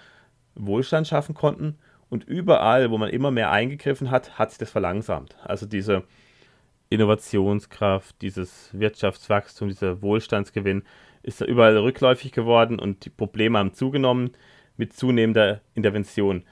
[0.55, 1.77] Wohlstand schaffen konnten
[2.09, 5.35] und überall, wo man immer mehr eingegriffen hat, hat sich das verlangsamt.
[5.43, 6.03] Also diese
[6.89, 10.83] Innovationskraft, dieses Wirtschaftswachstum, dieser Wohlstandsgewinn
[11.23, 14.31] ist da überall rückläufig geworden und die Probleme haben zugenommen
[14.77, 16.43] mit zunehmender Intervention.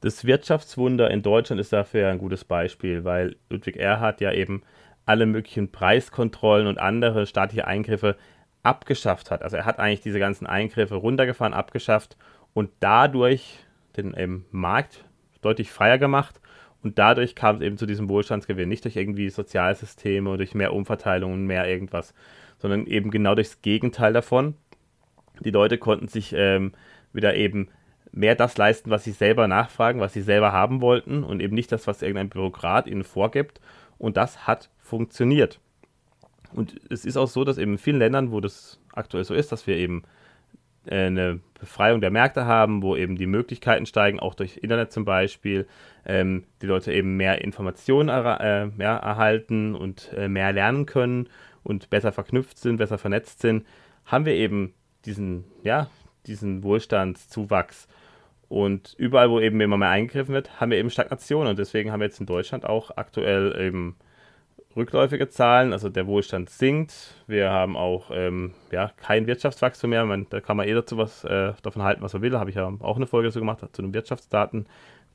[0.00, 4.62] Das Wirtschaftswunder in Deutschland ist dafür ein gutes Beispiel, weil Ludwig Erhard ja eben
[5.06, 8.16] alle möglichen Preiskontrollen und andere staatliche Eingriffe
[8.62, 9.42] abgeschafft hat.
[9.42, 12.16] Also er hat eigentlich diese ganzen Eingriffe runtergefahren, abgeschafft
[12.52, 13.58] und dadurch
[13.96, 15.04] den ähm, Markt
[15.40, 16.40] deutlich freier gemacht
[16.82, 18.68] und dadurch kam es eben zu diesem Wohlstandsgewinn.
[18.68, 22.14] Nicht durch irgendwie Sozialsysteme oder durch mehr Umverteilung und mehr irgendwas,
[22.58, 24.54] sondern eben genau durchs Gegenteil davon.
[25.40, 26.72] Die Leute konnten sich ähm,
[27.12, 27.68] wieder eben
[28.12, 31.70] mehr das leisten, was sie selber nachfragen, was sie selber haben wollten und eben nicht
[31.70, 33.60] das, was irgendein Bürokrat ihnen vorgibt.
[33.98, 35.60] Und das hat funktioniert.
[36.52, 39.52] Und es ist auch so, dass eben in vielen Ländern, wo das aktuell so ist,
[39.52, 40.02] dass wir eben
[40.86, 45.04] äh, eine Befreiung der Märkte haben, wo eben die Möglichkeiten steigen, auch durch Internet zum
[45.04, 45.66] Beispiel,
[46.04, 51.28] ähm, die Leute eben mehr Informationen er, äh, mehr erhalten und äh, mehr lernen können
[51.62, 53.64] und besser verknüpft sind, besser vernetzt sind,
[54.04, 54.74] haben wir eben
[55.04, 55.88] diesen, ja,
[56.26, 57.86] diesen Wohlstandszuwachs.
[58.48, 61.46] Und überall, wo eben immer mehr eingegriffen wird, haben wir eben Stagnation.
[61.46, 63.94] Und deswegen haben wir jetzt in Deutschland auch aktuell eben
[64.76, 67.14] rückläufige Zahlen, also der Wohlstand sinkt.
[67.26, 70.04] Wir haben auch ähm, ja, kein Wirtschaftswachstum mehr.
[70.04, 72.38] Man, da kann man eh dazu was äh, davon halten, was man will.
[72.38, 74.66] Habe ich ja auch eine Folge dazu gemacht, zu den Wirtschaftsdaten.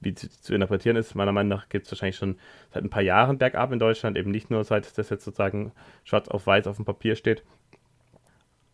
[0.01, 2.37] Wie zu, zu interpretieren ist, meiner Meinung nach geht es wahrscheinlich schon
[2.73, 5.71] seit ein paar Jahren bergab in Deutschland, eben nicht nur seit das jetzt sozusagen
[6.03, 7.43] schwarz auf weiß auf dem Papier steht.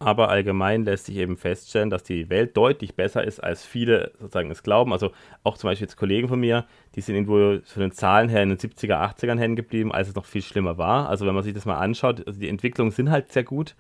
[0.03, 4.49] Aber allgemein lässt sich eben feststellen, dass die Welt deutlich besser ist, als viele sozusagen
[4.49, 4.93] es glauben.
[4.93, 5.11] Also
[5.43, 8.49] auch zum Beispiel jetzt Kollegen von mir, die sind irgendwo von den Zahlen her in
[8.49, 11.07] den 70er, 80ern hängen geblieben, als es noch viel schlimmer war.
[11.07, 13.75] Also wenn man sich das mal anschaut, also die Entwicklungen sind halt sehr gut.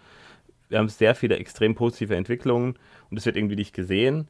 [0.69, 2.75] Wir haben sehr viele extrem positive Entwicklungen
[3.09, 4.27] und es wird irgendwie nicht gesehen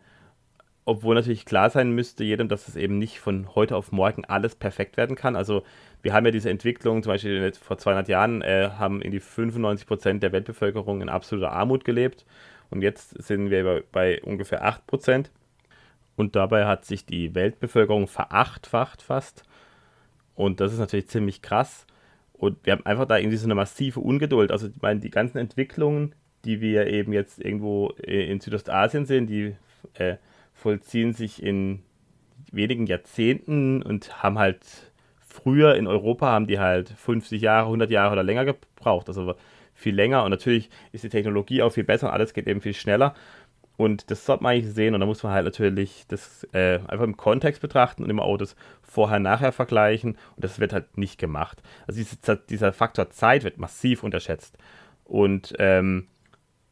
[0.85, 4.55] obwohl natürlich klar sein müsste jedem, dass es eben nicht von heute auf morgen alles
[4.55, 5.35] perfekt werden kann.
[5.35, 5.63] Also
[6.01, 9.87] wir haben ja diese Entwicklung, zum Beispiel vor 200 Jahren äh, haben in die 95
[9.87, 12.25] Prozent der Weltbevölkerung in absoluter Armut gelebt
[12.69, 15.31] und jetzt sind wir bei, bei ungefähr 8 Prozent
[16.15, 19.43] und dabei hat sich die Weltbevölkerung verachtfacht fast
[20.33, 21.85] und das ist natürlich ziemlich krass
[22.33, 24.51] und wir haben einfach da irgendwie so eine massive Ungeduld.
[24.51, 29.55] Also ich meine, die ganzen Entwicklungen, die wir eben jetzt irgendwo in Südostasien sehen, die
[29.93, 30.15] äh,
[30.61, 31.81] vollziehen sich in
[32.51, 34.59] wenigen Jahrzehnten und haben halt
[35.19, 39.33] früher in Europa haben die halt 50 Jahre, 100 Jahre oder länger gebraucht, also
[39.73, 40.23] viel länger.
[40.23, 43.15] Und natürlich ist die Technologie auch viel besser und alles geht eben viel schneller.
[43.77, 44.93] Und das sollte man eigentlich sehen.
[44.93, 48.37] Und da muss man halt natürlich das äh, einfach im Kontext betrachten und immer auch
[48.37, 50.11] das Vorher-Nachher vergleichen.
[50.35, 51.63] Und das wird halt nicht gemacht.
[51.87, 54.57] Also diese, dieser Faktor Zeit wird massiv unterschätzt.
[55.05, 56.07] Und ähm,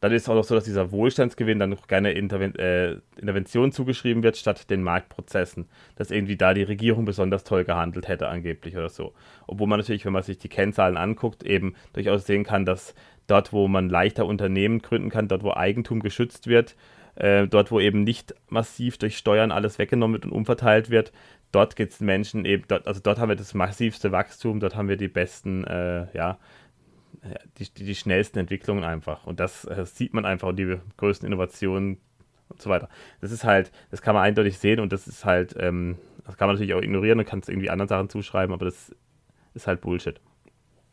[0.00, 4.22] dann ist es auch noch so, dass dieser Wohlstandsgewinn dann gerne Interven äh, Intervention zugeschrieben
[4.22, 5.68] wird, statt den Marktprozessen.
[5.96, 9.12] Dass irgendwie da die Regierung besonders toll gehandelt hätte, angeblich oder so.
[9.46, 12.94] Obwohl man natürlich, wenn man sich die Kennzahlen anguckt, eben durchaus sehen kann, dass
[13.26, 16.76] dort, wo man leichter Unternehmen gründen kann, dort, wo Eigentum geschützt wird,
[17.16, 21.12] äh, dort, wo eben nicht massiv durch Steuern alles weggenommen wird und umverteilt wird,
[21.52, 24.88] dort geht es Menschen eben, dort, also dort haben wir das massivste Wachstum, dort haben
[24.88, 26.38] wir die besten, äh, ja,
[27.58, 29.26] die, die, die, schnellsten Entwicklungen einfach.
[29.26, 31.98] Und das, das sieht man einfach die größten Innovationen
[32.48, 32.88] und so weiter.
[33.20, 36.48] Das ist halt, das kann man eindeutig sehen und das ist halt, ähm, das kann
[36.48, 38.94] man natürlich auch ignorieren und kann es irgendwie anderen Sachen zuschreiben, aber das
[39.54, 40.20] ist halt Bullshit.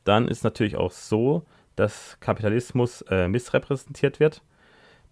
[0.03, 4.41] Dann ist natürlich auch so, dass Kapitalismus äh, missrepräsentiert wird,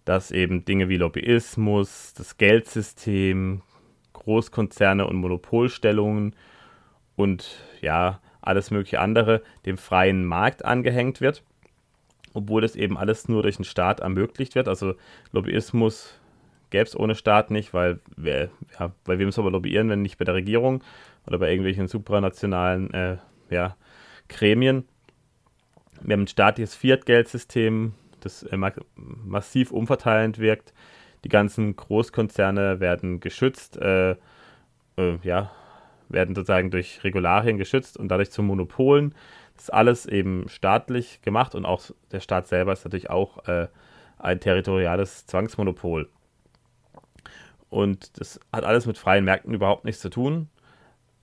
[0.04, 3.62] dass eben Dinge wie Lobbyismus, das Geldsystem,
[4.12, 6.34] Großkonzerne und Monopolstellungen
[7.14, 11.42] und ja, alles mögliche andere dem freien Markt angehängt wird,
[12.34, 14.68] obwohl das eben alles nur durch den Staat ermöglicht wird.
[14.68, 14.94] Also
[15.32, 16.18] Lobbyismus
[16.70, 20.18] gäbe es ohne Staat nicht, weil, wer, ja, weil wem soll man lobbyieren, wenn nicht
[20.18, 20.82] bei der Regierung
[21.26, 23.16] oder bei irgendwelchen supranationalen äh,
[23.50, 23.76] ja,
[24.28, 24.86] Gremien.
[26.02, 28.56] Wir haben ein staatliches Fiat-Geldsystem, das äh,
[28.96, 30.72] massiv umverteilend wirkt.
[31.24, 34.12] Die ganzen Großkonzerne werden geschützt, äh,
[34.96, 35.50] äh, ja,
[36.08, 39.14] werden sozusagen durch Regularien geschützt und dadurch zu Monopolen.
[39.54, 43.68] Das ist alles eben staatlich gemacht und auch der Staat selber ist natürlich auch äh,
[44.18, 46.08] ein territoriales Zwangsmonopol.
[47.68, 50.48] Und das hat alles mit freien Märkten überhaupt nichts zu tun.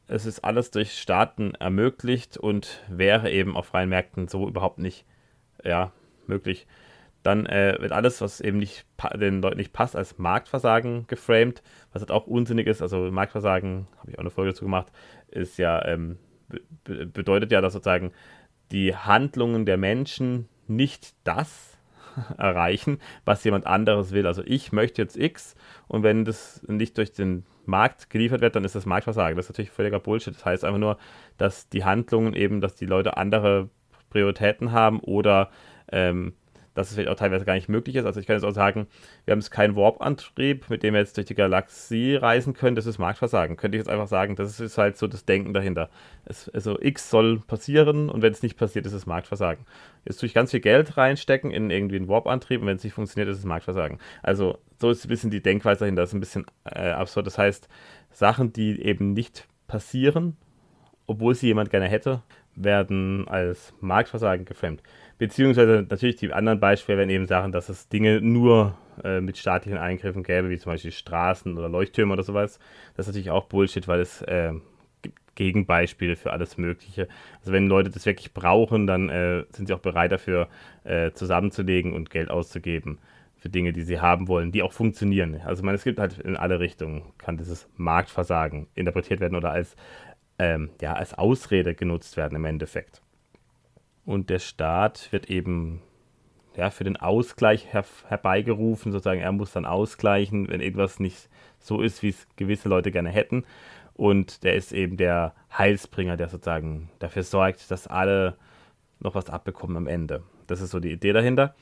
[0.07, 5.05] Es ist alles durch Staaten ermöglicht und wäre eben auf freien Märkten so überhaupt nicht
[5.63, 5.91] ja,
[6.27, 6.67] möglich.
[7.23, 12.01] Dann äh, wird alles, was eben nicht den Leuten nicht passt, als Marktversagen geframed, was
[12.01, 12.81] halt auch unsinnig ist.
[12.81, 14.91] Also Marktversagen, habe ich auch eine Folge dazu gemacht,
[15.29, 16.17] ist ja, ähm,
[16.83, 18.11] be bedeutet ja, dass sozusagen
[18.71, 21.77] die Handlungen der Menschen nicht das
[22.37, 24.27] erreichen, was jemand anderes will.
[24.27, 25.55] Also ich möchte jetzt X
[25.87, 29.37] und wenn das nicht durch den Markt geliefert wird, dann ist das Marktversagen.
[29.37, 30.35] Das ist natürlich völliger Bullshit.
[30.35, 30.97] Das heißt einfach nur,
[31.37, 33.69] dass die Handlungen eben, dass die Leute andere
[34.09, 35.49] Prioritäten haben oder
[35.91, 36.33] ähm,
[36.73, 38.05] dass es vielleicht auch teilweise gar nicht möglich ist.
[38.05, 38.87] Also ich kann jetzt auch sagen,
[39.25, 42.85] wir haben jetzt keinen Warp-Antrieb, mit dem wir jetzt durch die Galaxie reisen können, das
[42.85, 43.57] ist Marktversagen.
[43.57, 45.89] Könnte ich jetzt einfach sagen, das ist halt so das Denken dahinter.
[46.25, 49.65] Es, also X soll passieren und wenn es nicht passiert, ist es Marktversagen.
[50.05, 52.93] Jetzt tue ich ganz viel Geld reinstecken in irgendwie einen Warp-Antrieb und wenn es nicht
[52.93, 53.99] funktioniert, ist es Marktversagen.
[54.21, 57.27] Also so ist ein bisschen die Denkweise dahinter, das ist ein bisschen äh, absurd.
[57.27, 57.67] Das heißt,
[58.11, 60.37] Sachen, die eben nicht passieren,
[61.07, 62.21] obwohl sie jemand gerne hätte,
[62.55, 64.81] werden als Marktversagen geframed.
[65.17, 69.77] Beziehungsweise natürlich die anderen Beispiele wären eben Sachen, dass es Dinge nur äh, mit staatlichen
[69.77, 72.59] Eingriffen gäbe, wie zum Beispiel Straßen oder Leuchttürme oder sowas.
[72.95, 74.53] Das ist natürlich auch Bullshit, weil es äh,
[75.01, 77.07] gibt Gegenbeispiele für alles Mögliche.
[77.39, 80.47] Also wenn Leute das wirklich brauchen, dann äh, sind sie auch bereit dafür
[80.83, 82.97] äh, zusammenzulegen und Geld auszugeben
[83.37, 85.39] für Dinge, die sie haben wollen, die auch funktionieren.
[85.45, 89.75] Also man, es gibt halt in alle Richtungen, kann dieses Marktversagen interpretiert werden oder als,
[90.39, 93.02] ähm, ja, als Ausrede genutzt werden im Endeffekt
[94.05, 95.81] und der Staat wird eben
[96.55, 101.81] ja, für den Ausgleich her herbeigerufen, sozusagen, er muss dann ausgleichen, wenn irgendwas nicht so
[101.81, 103.45] ist, wie es gewisse Leute gerne hätten.
[103.95, 108.35] Und der ist eben der Heilsbringer, der sozusagen dafür sorgt, dass alle
[108.99, 110.23] noch was abbekommen am Ende.
[110.47, 111.55] Das ist so die Idee dahinter.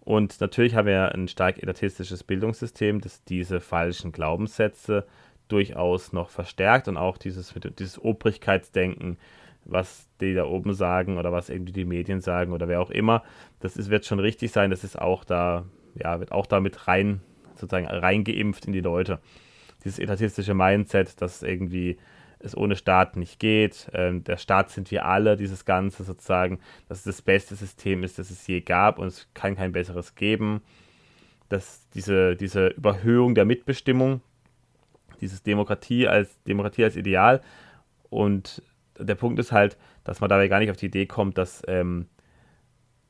[0.00, 5.06] Und natürlich haben wir ein stark etatistisches Bildungssystem, das diese falschen Glaubenssätze
[5.48, 9.18] durchaus noch verstärkt und auch dieses, dieses Obrigkeitsdenken
[9.64, 13.22] was die da oben sagen oder was irgendwie die Medien sagen oder wer auch immer.
[13.60, 14.70] Das ist, wird schon richtig sein.
[14.70, 17.20] Das ist auch da, ja, wird auch damit rein,
[17.54, 19.20] sozusagen reingeimpft in die Leute.
[19.84, 21.98] Dieses etatistische Mindset, dass irgendwie
[22.44, 23.90] es ohne Staat nicht geht.
[23.92, 28.18] Ähm, der Staat sind wir alle, dieses Ganze sozusagen, dass es das beste System ist,
[28.18, 30.60] das es je gab und es kann kein besseres geben.
[31.48, 34.20] Dass diese, diese Überhöhung der Mitbestimmung,
[35.20, 37.40] dieses Demokratie als Demokratie als Ideal
[38.10, 38.62] und
[38.98, 42.06] der Punkt ist halt, dass man dabei gar nicht auf die Idee kommt, dass, ähm,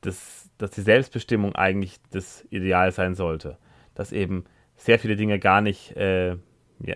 [0.01, 3.57] das, dass die Selbstbestimmung eigentlich das Ideal sein sollte.
[3.93, 4.45] Dass eben
[4.75, 6.31] sehr viele Dinge gar nicht, äh,
[6.79, 6.95] ja,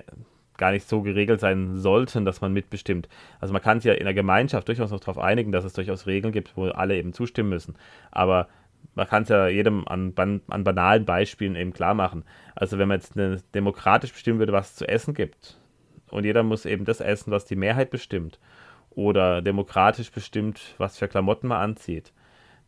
[0.57, 3.07] gar nicht so geregelt sein sollten, dass man mitbestimmt.
[3.39, 6.05] Also man kann sich ja in der Gemeinschaft durchaus noch darauf einigen, dass es durchaus
[6.05, 7.75] Regeln gibt, wo alle eben zustimmen müssen.
[8.11, 8.49] Aber
[8.95, 12.25] man kann es ja jedem an, an banalen Beispielen eben klar machen.
[12.55, 15.57] Also wenn man jetzt eine, demokratisch bestimmen würde, was es zu essen gibt,
[16.11, 18.39] und jeder muss eben das essen, was die Mehrheit bestimmt,
[18.91, 22.11] oder demokratisch bestimmt, was für Klamotten man anzieht,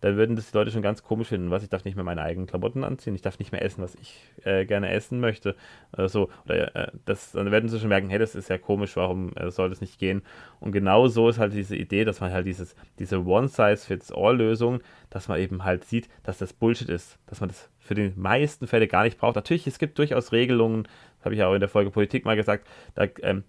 [0.01, 1.51] da würden das die Leute schon ganz komisch finden.
[1.51, 3.93] Was, ich darf nicht mehr meine eigenen Klamotten anziehen, ich darf nicht mehr essen, was
[3.95, 5.55] ich äh, gerne essen möchte.
[5.93, 6.29] Oder so.
[6.45, 9.51] Oder äh, das, dann werden sie schon merken, hey, das ist ja komisch, warum äh,
[9.51, 10.23] soll das nicht gehen?
[10.60, 14.81] Und genau so ist halt diese Idee, dass man halt dieses, diese One-Size-Fits-All-Lösung,
[15.12, 18.65] dass man eben halt sieht, dass das Bullshit ist, dass man das für die meisten
[18.65, 19.36] Fälle gar nicht braucht.
[19.36, 20.84] Natürlich, es gibt durchaus Regelungen,
[21.17, 23.43] das habe ich ja auch in der Folge Politik mal gesagt, da, ähm,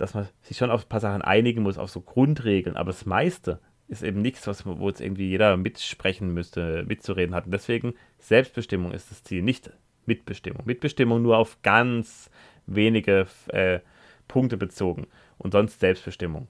[0.00, 3.06] dass man sich schon auf ein paar Sachen einigen muss, auf so Grundregeln, aber das
[3.06, 3.60] meiste
[3.90, 7.46] ist eben nichts, was, wo jetzt irgendwie jeder mitsprechen müsste, mitzureden hat.
[7.46, 9.72] Und deswegen Selbstbestimmung ist das Ziel, nicht
[10.06, 10.62] Mitbestimmung.
[10.64, 12.30] Mitbestimmung nur auf ganz
[12.66, 13.80] wenige äh,
[14.28, 15.08] Punkte bezogen
[15.38, 16.46] und sonst Selbstbestimmung.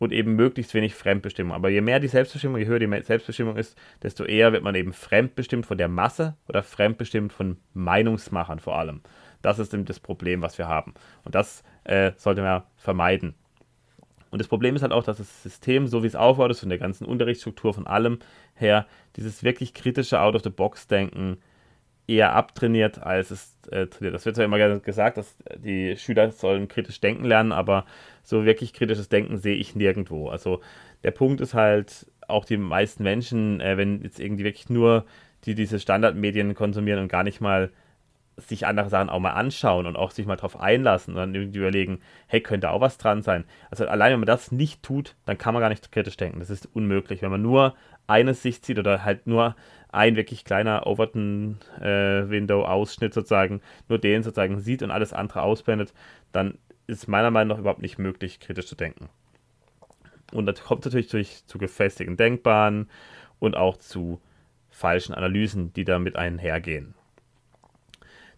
[0.00, 1.54] Und eben möglichst wenig Fremdbestimmung.
[1.54, 4.92] Aber je mehr die Selbstbestimmung, je höher die Selbstbestimmung ist, desto eher wird man eben
[4.92, 9.02] fremdbestimmt von der Masse oder fremdbestimmt von Meinungsmachern vor allem.
[9.42, 10.94] Das ist das Problem, was wir haben.
[11.24, 13.34] Und das äh, sollte man vermeiden.
[14.30, 16.70] Und das Problem ist halt auch, dass das System, so wie es aufbaut ist, von
[16.70, 18.18] der ganzen Unterrichtsstruktur, von allem
[18.54, 21.36] her, dieses wirklich kritische Out-of-the-Box-Denken
[22.06, 24.14] eher abtrainiert, als es äh, trainiert.
[24.14, 27.84] Das wird zwar immer gesagt, dass die Schüler sollen kritisch denken lernen, aber
[28.22, 30.28] so wirklich kritisches Denken sehe ich nirgendwo.
[30.28, 30.60] Also
[31.04, 35.04] der Punkt ist halt, auch die meisten Menschen, äh, wenn jetzt irgendwie wirklich nur
[35.44, 37.70] die diese Standardmedien konsumieren und gar nicht mal
[38.36, 41.58] sich andere Sachen auch mal anschauen und auch sich mal drauf einlassen und dann irgendwie
[41.58, 43.44] überlegen, hey, könnte auch was dran sein.
[43.70, 46.40] Also allein wenn man das nicht tut, dann kann man gar nicht kritisch denken.
[46.40, 47.22] Das ist unmöglich.
[47.22, 47.74] Wenn man nur
[48.06, 49.56] eine Sicht sieht oder halt nur
[49.90, 55.92] ein wirklich kleiner Overton-Window-Ausschnitt äh, sozusagen, nur den sozusagen sieht und alles andere ausblendet,
[56.32, 59.10] dann ist meiner Meinung nach überhaupt nicht möglich, kritisch zu denken.
[60.32, 62.88] Und das kommt natürlich durch, zu gefestigten Denkbahnen
[63.38, 64.20] und auch zu
[64.70, 66.94] falschen Analysen, die damit einhergehen.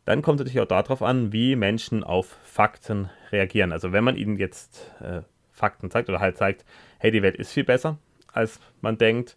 [0.05, 3.73] Dann kommt es natürlich auch darauf an, wie Menschen auf Fakten reagieren.
[3.73, 6.64] Also wenn man ihnen jetzt äh, Fakten zeigt oder halt zeigt,
[6.99, 7.99] hey, die Welt ist viel besser,
[8.33, 9.37] als man denkt.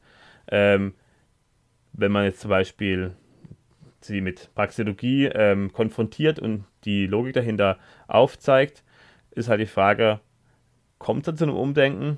[0.50, 0.94] Ähm,
[1.94, 3.14] wenn man jetzt zum Beispiel
[4.02, 7.78] sie mit Praxeologie ähm, konfrontiert und die Logik dahinter
[8.08, 8.84] aufzeigt,
[9.32, 10.20] ist halt die Frage,
[11.00, 12.18] kommt es zu einem Umdenken?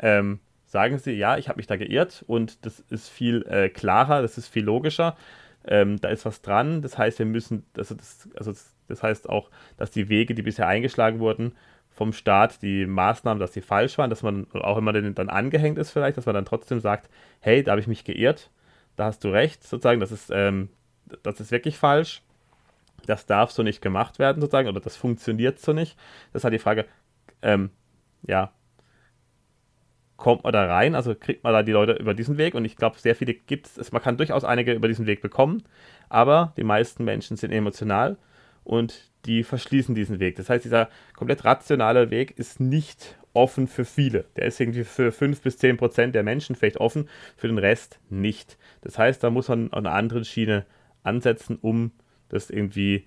[0.00, 4.22] Ähm, sagen sie, ja, ich habe mich da geirrt und das ist viel äh, klarer,
[4.22, 5.16] das ist viel logischer
[5.68, 6.82] ähm, da ist was dran.
[6.82, 8.52] Das heißt, wir müssen, also das, also
[8.88, 11.52] das heißt auch, dass die Wege, die bisher eingeschlagen wurden,
[11.90, 15.90] vom Staat, die Maßnahmen, dass sie falsch waren, dass man auch immer dann angehängt ist
[15.90, 18.50] vielleicht, dass man dann trotzdem sagt, hey, da habe ich mich geirrt,
[18.96, 20.68] da hast du recht, sozusagen, das ist, ähm,
[21.22, 22.22] das ist wirklich falsch,
[23.06, 25.96] das darf so nicht gemacht werden, sozusagen, oder das funktioniert so nicht.
[26.32, 26.86] Das ist halt die Frage,
[27.42, 27.70] ähm,
[28.22, 28.52] ja,
[30.18, 32.76] kommt man da rein, also kriegt man da die Leute über diesen Weg und ich
[32.76, 35.62] glaube, sehr viele gibt es, man kann durchaus einige über diesen Weg bekommen,
[36.08, 38.18] aber die meisten Menschen sind emotional
[38.64, 40.36] und die verschließen diesen Weg.
[40.36, 44.24] Das heißt, dieser komplett rationale Weg ist nicht offen für viele.
[44.36, 48.00] Der ist irgendwie für 5 bis 10 Prozent der Menschen vielleicht offen, für den Rest
[48.10, 48.58] nicht.
[48.80, 50.66] Das heißt, da muss man auf einer anderen Schiene
[51.04, 51.92] ansetzen, um
[52.28, 53.06] das irgendwie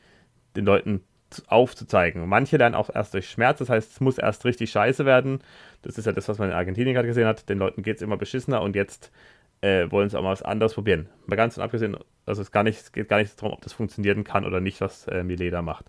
[0.56, 1.04] den Leuten
[1.48, 2.28] aufzuzeigen.
[2.28, 5.40] Manche lernen auch erst durch Schmerz, das heißt, es muss erst richtig scheiße werden.
[5.82, 7.50] Das ist ja das, was man in Argentinien gerade gesehen hat.
[7.50, 9.12] Den Leuten geht es immer beschissener und jetzt
[9.62, 11.08] äh, wollen sie auch mal was anderes probieren.
[11.26, 14.24] Mal ganz abgesehen, also es, gar nicht, es geht gar nicht darum, ob das funktionieren
[14.24, 15.86] kann oder nicht, was äh, Mileda macht.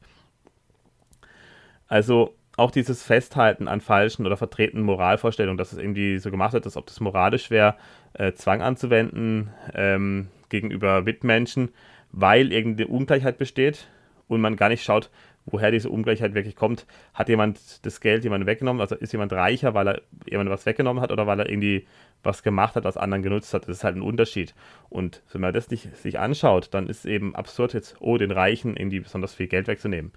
[1.89, 6.67] Also auch dieses Festhalten an falschen oder vertretenen Moralvorstellungen, dass es irgendwie so gemacht wird,
[6.67, 7.77] als ob das moralisch wäre,
[8.13, 11.71] äh, Zwang anzuwenden ähm, gegenüber Mitmenschen,
[12.13, 13.89] weil irgendeine Ungleichheit besteht
[14.29, 15.11] und man gar nicht schaut,
[15.47, 16.87] woher diese Ungleichheit wirklich kommt.
[17.15, 18.81] Hat jemand das Geld jemand weggenommen?
[18.81, 21.87] Also ist jemand reicher, weil er jemand was weggenommen hat oder weil er irgendwie
[22.23, 23.63] was gemacht hat, was anderen genutzt hat?
[23.63, 24.55] Das ist halt ein Unterschied.
[24.89, 28.31] Und wenn man das nicht sich anschaut, dann ist es eben absurd jetzt, oh, den
[28.31, 30.13] Reichen irgendwie besonders viel Geld wegzunehmen.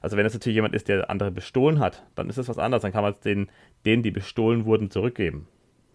[0.00, 2.82] Also wenn es natürlich jemand ist, der andere bestohlen hat, dann ist es was anderes.
[2.82, 3.50] Dann kann man es denen,
[3.84, 5.46] denen, die bestohlen wurden, zurückgeben.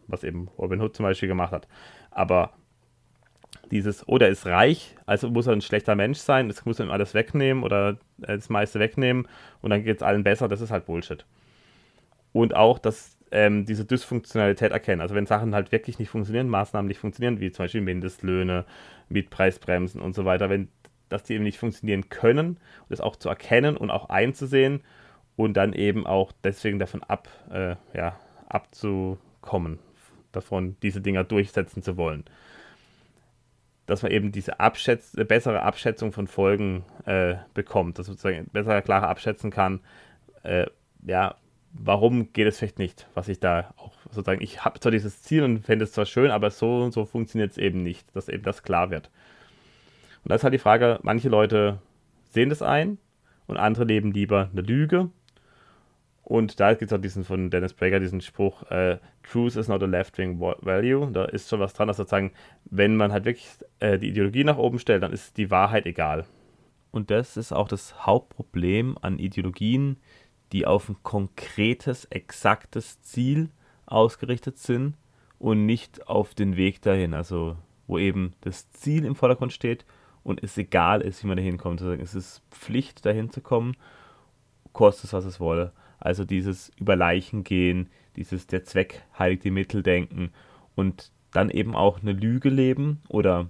[0.07, 1.67] Was eben Robin Hood zum Beispiel gemacht hat.
[2.11, 2.53] Aber
[3.71, 6.91] dieses, oh, der ist reich, also muss er ein schlechter Mensch sein, das muss ihm
[6.91, 9.27] alles wegnehmen oder das meiste wegnehmen
[9.61, 11.25] und dann geht es allen besser, das ist halt Bullshit.
[12.31, 15.01] Und auch, dass ähm, diese Dysfunktionalität erkennen.
[15.01, 18.65] Also wenn Sachen halt wirklich nicht funktionieren, Maßnahmen nicht funktionieren, wie zum Beispiel Mindestlöhne,
[19.09, 20.69] Mietpreisbremsen und so weiter, wenn
[21.09, 22.57] dass die eben nicht funktionieren können,
[22.89, 24.81] das auch zu erkennen und auch einzusehen
[25.35, 29.77] und dann eben auch deswegen davon ab, äh, ja, abzukommen,
[30.31, 32.25] davon diese Dinger durchsetzen zu wollen
[33.85, 38.81] dass man eben diese Abschätz bessere Abschätzung von Folgen äh, bekommt, dass man sozusagen besser,
[38.81, 39.81] klarer abschätzen kann,
[40.43, 40.65] äh,
[41.05, 41.35] ja,
[41.71, 45.43] warum geht es vielleicht nicht, was ich da auch sozusagen, ich habe zwar dieses Ziel
[45.43, 48.43] und fände es zwar schön, aber so und so funktioniert es eben nicht, dass eben
[48.43, 49.09] das klar wird.
[50.23, 51.79] Und da ist halt die Frage, manche Leute
[52.31, 52.97] sehen das ein
[53.47, 55.09] und andere leben lieber eine Lüge
[56.25, 59.83] Und da gibt es auch diesen von Dennis Prager, diesen Spruch, äh, Truth is not
[59.83, 61.11] a left-wing value.
[61.11, 62.31] Da ist schon was dran, dass sozusagen,
[62.65, 63.47] wenn man halt wirklich
[63.79, 66.25] äh, die Ideologie nach oben stellt, dann ist die Wahrheit egal.
[66.89, 69.97] Und das ist auch das Hauptproblem an Ideologien,
[70.51, 73.49] die auf ein konkretes, exaktes Ziel
[73.85, 74.95] ausgerichtet sind
[75.37, 77.13] und nicht auf den Weg dahin.
[77.13, 77.55] Also
[77.85, 79.85] wo eben das Ziel im Vordergrund steht
[80.23, 81.81] und es egal ist, wie man dahin kommt.
[81.81, 83.77] Es ist Pflicht, dahin zu kommen,
[84.73, 85.71] kostet es, was es wolle.
[85.99, 90.31] Also dieses über Leichen gehen, dieses der Zweck heiligt die Mittel denken
[90.75, 93.49] und dann eben auch eine Lüge leben oder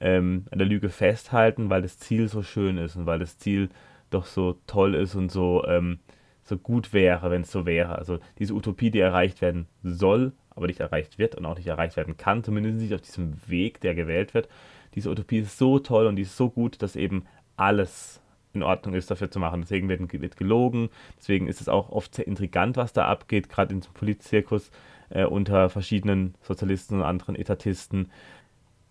[0.00, 3.70] ähm, an der Lüge festhalten, weil das Ziel so schön ist und weil das Ziel
[4.10, 5.98] doch so toll ist und so, ähm,
[6.42, 7.96] so gut wäre, wenn es so wäre.
[7.96, 11.96] Also diese Utopie, die erreicht werden soll, aber nicht erreicht wird und auch nicht erreicht
[11.96, 14.48] werden kann, zumindest nicht auf diesem Weg, der gewählt wird.
[14.94, 17.24] Diese Utopie ist so toll und die ist so gut, dass eben
[17.56, 18.20] alles
[18.54, 19.62] in Ordnung ist, dafür zu machen.
[19.62, 20.88] Deswegen wird, gelogen,
[21.18, 24.70] deswegen ist es auch oft sehr intrigant, was da abgeht, gerade im Politzirkus
[25.10, 28.10] äh, unter verschiedenen Sozialisten und anderen Etatisten.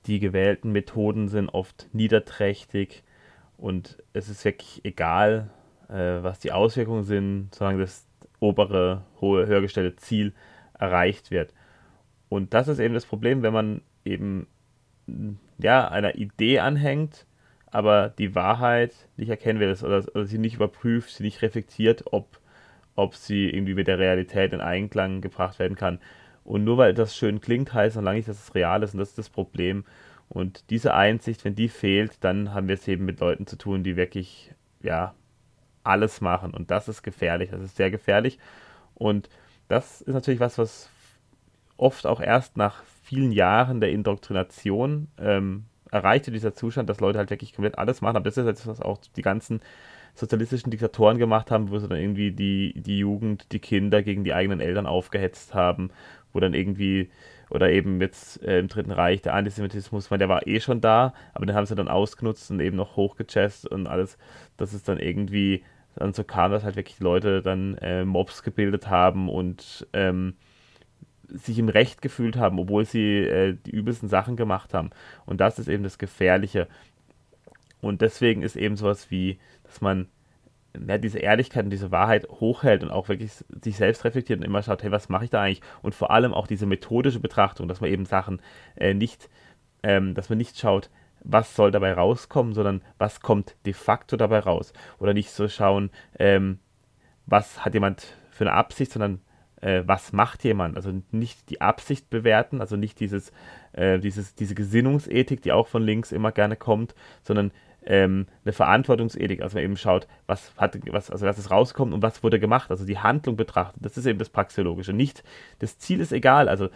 [0.05, 3.03] Die gewählten Methoden sind oft niederträchtig
[3.57, 5.49] und es ist wirklich egal,
[5.89, 8.05] äh, was die Auswirkungen sind, solange das
[8.39, 10.33] obere, hohe, höher gestellte Ziel
[10.77, 11.53] erreicht wird.
[12.27, 14.47] Und das ist eben das Problem, wenn man eben
[15.59, 17.25] ja, einer Idee anhängt,
[17.73, 22.39] aber die Wahrheit nicht erkennen will oder, oder sie nicht überprüft, sie nicht reflektiert, ob,
[22.95, 25.99] ob sie irgendwie mit der Realität in Einklang gebracht werden kann.
[26.43, 28.99] Und nur weil das schön klingt, heißt noch lange nicht, dass es real ist und
[28.99, 29.85] das ist das Problem.
[30.29, 33.83] Und diese Einsicht, wenn die fehlt, dann haben wir es eben mit Leuten zu tun,
[33.83, 34.53] die wirklich,
[34.83, 35.15] ja,
[35.83, 36.53] alles machen.
[36.53, 38.37] Und das ist gefährlich, das ist sehr gefährlich.
[38.93, 39.29] Und
[39.67, 40.91] das ist natürlich was, was
[41.77, 47.29] oft auch erst nach vielen Jahren der Indoktrination ähm, erreichte dieser Zustand, dass Leute halt
[47.29, 48.15] wirklich komplett alles machen.
[48.15, 49.61] Aber das ist jetzt, was auch die ganzen
[50.15, 54.33] sozialistischen Diktatoren gemacht haben, wo sie dann irgendwie die, die Jugend, die Kinder gegen die
[54.33, 55.89] eigenen Eltern aufgehetzt haben,
[56.33, 57.09] wo dann irgendwie,
[57.49, 61.13] oder eben jetzt äh, im Dritten Reich, der Antisemitismus, weil der war eh schon da,
[61.33, 64.17] aber den haben sie dann ausgenutzt und eben noch hochgechest und alles,
[64.57, 65.63] dass es dann irgendwie
[65.95, 70.35] dann so kam, dass halt wirklich Leute dann äh, Mobs gebildet haben und ähm,
[71.33, 74.91] sich im Recht gefühlt haben, obwohl sie äh, die übelsten Sachen gemacht haben.
[75.25, 76.67] Und das ist eben das Gefährliche.
[77.81, 80.07] Und deswegen ist eben sowas wie, dass man
[80.87, 83.31] ja, diese Ehrlichkeit und diese Wahrheit hochhält und auch wirklich
[83.61, 85.61] sich selbst reflektiert und immer schaut, hey, was mache ich da eigentlich?
[85.81, 88.41] Und vor allem auch diese methodische Betrachtung, dass man eben Sachen
[88.75, 89.29] äh, nicht,
[89.83, 90.89] ähm, dass man nicht schaut,
[91.23, 94.73] was soll dabei rauskommen, sondern was kommt de facto dabei raus.
[94.99, 96.59] Oder nicht so schauen, ähm,
[97.25, 99.21] was hat jemand für eine Absicht, sondern
[99.63, 100.75] äh, was macht jemand.
[100.75, 103.31] Also nicht die Absicht bewerten, also nicht dieses,
[103.71, 106.93] äh, dieses, diese Gesinnungsethik, die auch von links immer gerne kommt,
[107.23, 107.51] sondern
[107.85, 112.01] ähm, eine Verantwortungsethik, also man eben schaut, was hat, was, also was ist rauskommt und
[112.01, 113.83] was wurde gemacht, also die Handlung betrachtet.
[113.83, 114.93] Das ist eben das Praxeologische.
[114.93, 115.23] Nicht,
[115.59, 116.69] das Ziel ist egal, also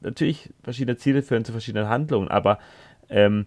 [0.00, 2.58] natürlich verschiedene Ziele führen zu verschiedenen Handlungen, aber
[3.08, 3.46] ähm,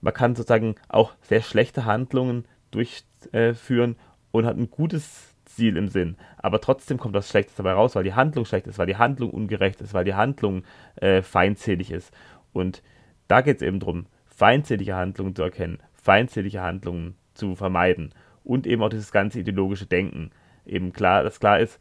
[0.00, 3.96] man kann sozusagen auch sehr schlechte Handlungen durchführen
[4.30, 5.27] und hat ein gutes
[5.58, 6.16] Ziel im Sinn.
[6.36, 9.30] Aber trotzdem kommt was Schlechtes dabei raus, weil die Handlung schlecht ist, weil die Handlung
[9.30, 10.62] ungerecht ist, weil die Handlung
[10.96, 12.14] äh, feindselig ist.
[12.52, 12.82] Und
[13.26, 18.82] da geht es eben darum, feindselige Handlungen zu erkennen, feindselige Handlungen zu vermeiden und eben
[18.82, 20.30] auch dieses ganze ideologische Denken.
[20.64, 21.80] Eben klar, dass klar ist,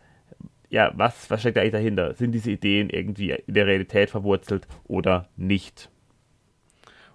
[0.70, 2.14] ja, was, was steckt eigentlich dahinter?
[2.16, 5.90] Sind diese Ideen irgendwie in der Realität verwurzelt oder nicht?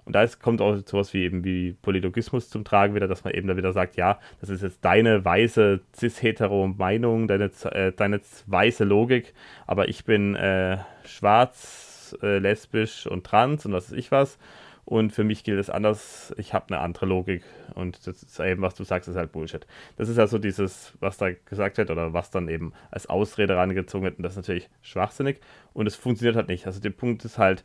[0.04, 3.34] Und da ist, kommt auch sowas wie eben wie Polylogismus zum Tragen wieder, dass man
[3.34, 8.20] eben da wieder sagt, ja, das ist jetzt deine weiße cis-hetero Meinung, deine, äh, deine
[8.46, 9.32] weiße Logik,
[9.66, 14.38] aber ich bin äh, schwarz, äh, lesbisch und trans und was weiß ich was.
[14.84, 17.44] Und für mich gilt es anders, ich habe eine andere Logik.
[17.74, 19.64] Und das ist eben, was du sagst, ist halt Bullshit.
[19.96, 24.04] Das ist also dieses, was da gesagt wird oder was dann eben als Ausrede rangezogen
[24.04, 24.18] wird.
[24.18, 25.38] Und das ist natürlich schwachsinnig.
[25.72, 26.66] Und es funktioniert halt nicht.
[26.66, 27.64] Also der Punkt ist halt,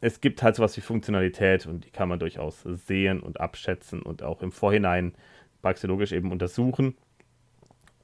[0.00, 4.22] es gibt halt sowas wie Funktionalität und die kann man durchaus sehen und abschätzen und
[4.22, 5.14] auch im Vorhinein
[5.62, 6.96] praxiologisch eben untersuchen.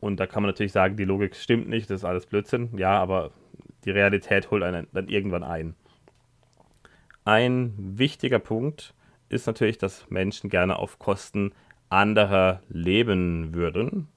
[0.01, 2.77] Und da kann man natürlich sagen, die Logik stimmt nicht, das ist alles Blödsinn.
[2.77, 3.31] Ja, aber
[3.85, 5.75] die Realität holt einen dann irgendwann ein.
[7.25, 8.95] Ein wichtiger Punkt
[9.29, 11.53] ist natürlich, dass Menschen gerne auf Kosten
[11.89, 14.09] anderer leben würden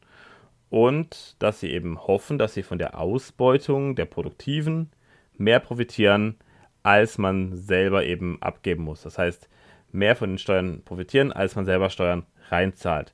[0.70, 4.90] und dass sie eben hoffen, dass sie von der Ausbeutung der Produktiven
[5.38, 6.38] mehr profitieren
[6.86, 9.02] als man selber eben abgeben muss.
[9.02, 9.50] Das heißt,
[9.92, 13.12] mehr von den Steuern profitieren, als man selber Steuern reinzahlt.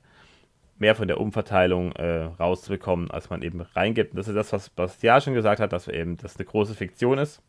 [0.78, 4.12] Mehr von der Umverteilung äh, rauszubekommen, als man eben reingibt.
[4.12, 7.16] Und das ist das, was Bastian schon gesagt hat, dass eben das eine große Fiktion
[7.16, 7.40] ist,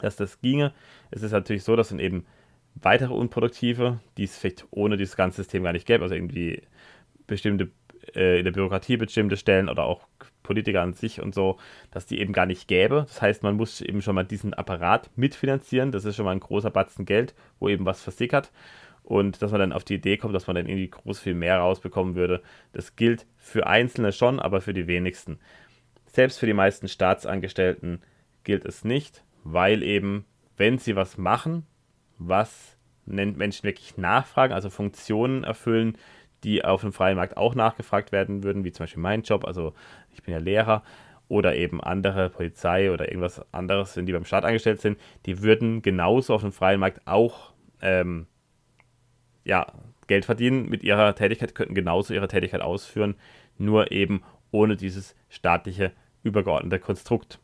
[0.00, 0.74] dass das ginge.
[1.10, 2.26] Es ist natürlich so, dass dann eben
[2.74, 6.60] weitere Unproduktive, die es vielleicht ohne dieses ganze System gar nicht gäbe, also irgendwie
[7.26, 7.70] bestimmte
[8.14, 10.08] äh, in der Bürokratie bestimmte Stellen oder auch
[10.48, 11.58] Politiker an sich und so,
[11.90, 13.04] dass die eben gar nicht gäbe.
[13.06, 15.92] Das heißt, man muss eben schon mal diesen Apparat mitfinanzieren.
[15.92, 18.50] Das ist schon mal ein großer Batzen Geld, wo eben was versickert.
[19.02, 21.58] Und dass man dann auf die Idee kommt, dass man dann irgendwie groß viel mehr
[21.58, 22.42] rausbekommen würde,
[22.72, 25.38] das gilt für Einzelne schon, aber für die wenigsten.
[26.06, 28.00] Selbst für die meisten Staatsangestellten
[28.44, 30.24] gilt es nicht, weil eben,
[30.56, 31.66] wenn sie was machen,
[32.16, 35.96] was Menschen wirklich nachfragen, also Funktionen erfüllen,
[36.44, 39.74] die auf dem freien Markt auch nachgefragt werden würden, wie zum Beispiel mein Job, also
[40.12, 40.82] ich bin ja Lehrer
[41.28, 46.34] oder eben andere Polizei oder irgendwas anderes, die beim Staat angestellt sind, die würden genauso
[46.34, 48.26] auf dem freien Markt auch ähm,
[49.44, 49.66] ja,
[50.06, 53.14] Geld verdienen mit ihrer Tätigkeit, könnten genauso ihre Tätigkeit ausführen,
[53.58, 57.40] nur eben ohne dieses staatliche übergeordnete Konstrukt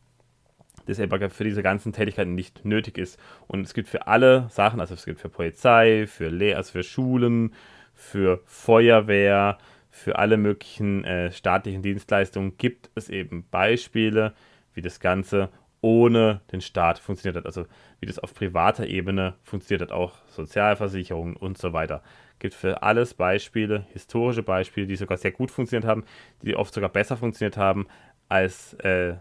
[0.86, 3.18] das einfach für diese ganzen Tätigkeiten nicht nötig ist.
[3.47, 6.82] Und es gibt für alle Sachen, also es gibt für Polizei, für Lehr also für
[6.82, 7.55] Schulen,
[7.95, 9.59] für Feuerwehr,
[9.90, 14.34] für alle möglichen äh, staatlichen Dienstleistungen gibt es eben Beispiele,
[14.74, 17.47] wie das Ganze ohne den Staat funktioniert hat.
[17.47, 17.66] Also
[18.01, 22.03] wie das auf privater Ebene funktioniert hat, auch Sozialversicherungen und so weiter.
[22.38, 26.05] Gibt für alles Beispiele, historische Beispiele, die sogar sehr gut funktioniert haben,
[26.42, 27.86] die oft sogar besser funktioniert haben
[28.28, 29.14] als äh,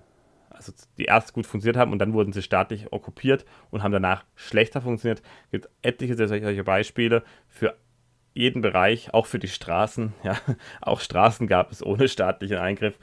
[0.49, 4.23] also die erst gut funktioniert haben und dann wurden sie staatlich okkupiert und haben danach
[4.35, 5.21] schlechter funktioniert.
[5.45, 7.75] Es gibt etliche solche Beispiele für
[8.33, 10.13] jeden Bereich, auch für die Straßen.
[10.23, 10.37] Ja,
[10.81, 12.97] auch Straßen gab es ohne staatlichen Eingriff.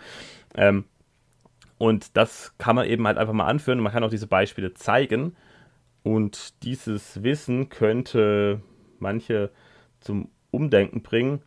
[0.54, 0.84] Ähm,
[1.78, 3.80] und das kann man eben halt einfach mal anführen.
[3.80, 5.36] Man kann auch diese Beispiele zeigen.
[6.02, 8.60] Und dieses Wissen könnte
[8.98, 9.50] manche
[10.00, 11.42] zum Umdenken bringen.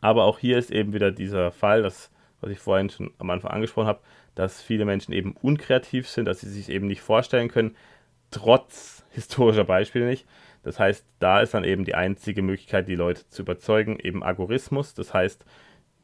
[0.00, 3.52] Aber auch hier ist eben wieder dieser Fall, das, was ich vorhin schon am Anfang
[3.52, 4.00] angesprochen habe,
[4.34, 7.76] dass viele Menschen eben unkreativ sind, dass sie sich eben nicht vorstellen können,
[8.30, 10.26] trotz historischer Beispiele nicht.
[10.62, 14.94] Das heißt, da ist dann eben die einzige Möglichkeit, die Leute zu überzeugen, eben Agorismus.
[14.94, 15.44] Das heißt,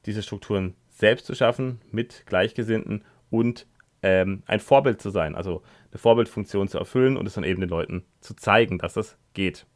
[0.06, 3.66] diese Strukturen selbst zu schaffen mit Gleichgesinnten und
[4.02, 7.70] ähm, ein Vorbild zu sein, also eine Vorbildfunktion zu erfüllen und es dann eben den
[7.70, 9.66] Leuten zu zeigen, dass das geht.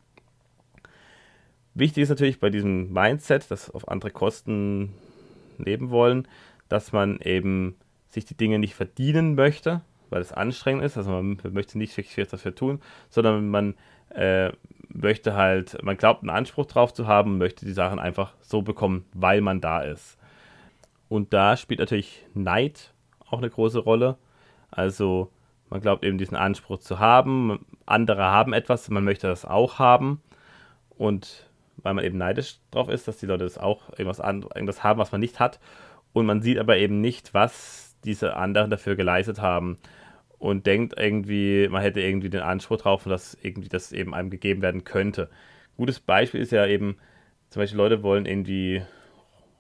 [1.75, 4.93] Wichtig ist natürlich bei diesem Mindset, das auf andere Kosten
[5.59, 6.29] leben wollen,
[6.69, 7.77] dass man eben
[8.09, 9.81] sich die Dinge nicht verdienen möchte,
[10.11, 13.75] weil es anstrengend ist, also man möchte nicht wirklich viel dafür tun, sondern man
[14.15, 14.53] äh,
[14.89, 19.05] möchte halt, man glaubt einen Anspruch drauf zu haben, möchte die Sachen einfach so bekommen,
[19.15, 20.19] weil man da ist.
[21.09, 22.93] Und da spielt natürlich Neid
[23.29, 24.17] auch eine große Rolle.
[24.71, 25.31] Also
[25.71, 30.23] man glaubt eben diesen Anspruch zu haben, andere haben etwas, man möchte das auch haben.
[30.91, 35.01] Und weil man eben neidisch drauf ist, dass die Leute das auch irgendwas, irgendwas haben,
[35.01, 35.59] was man nicht hat.
[36.13, 39.79] Und man sieht aber eben nicht, was diese anderen dafür geleistet haben
[40.43, 44.61] und denkt irgendwie, man hätte irgendwie den Anspruch drauf, dass irgendwie das eben einem gegeben
[44.61, 45.31] werden könnte.
[45.77, 46.97] Gutes Beispiel ist ja eben,
[47.49, 48.83] zum Beispiel Leute wollen irgendwie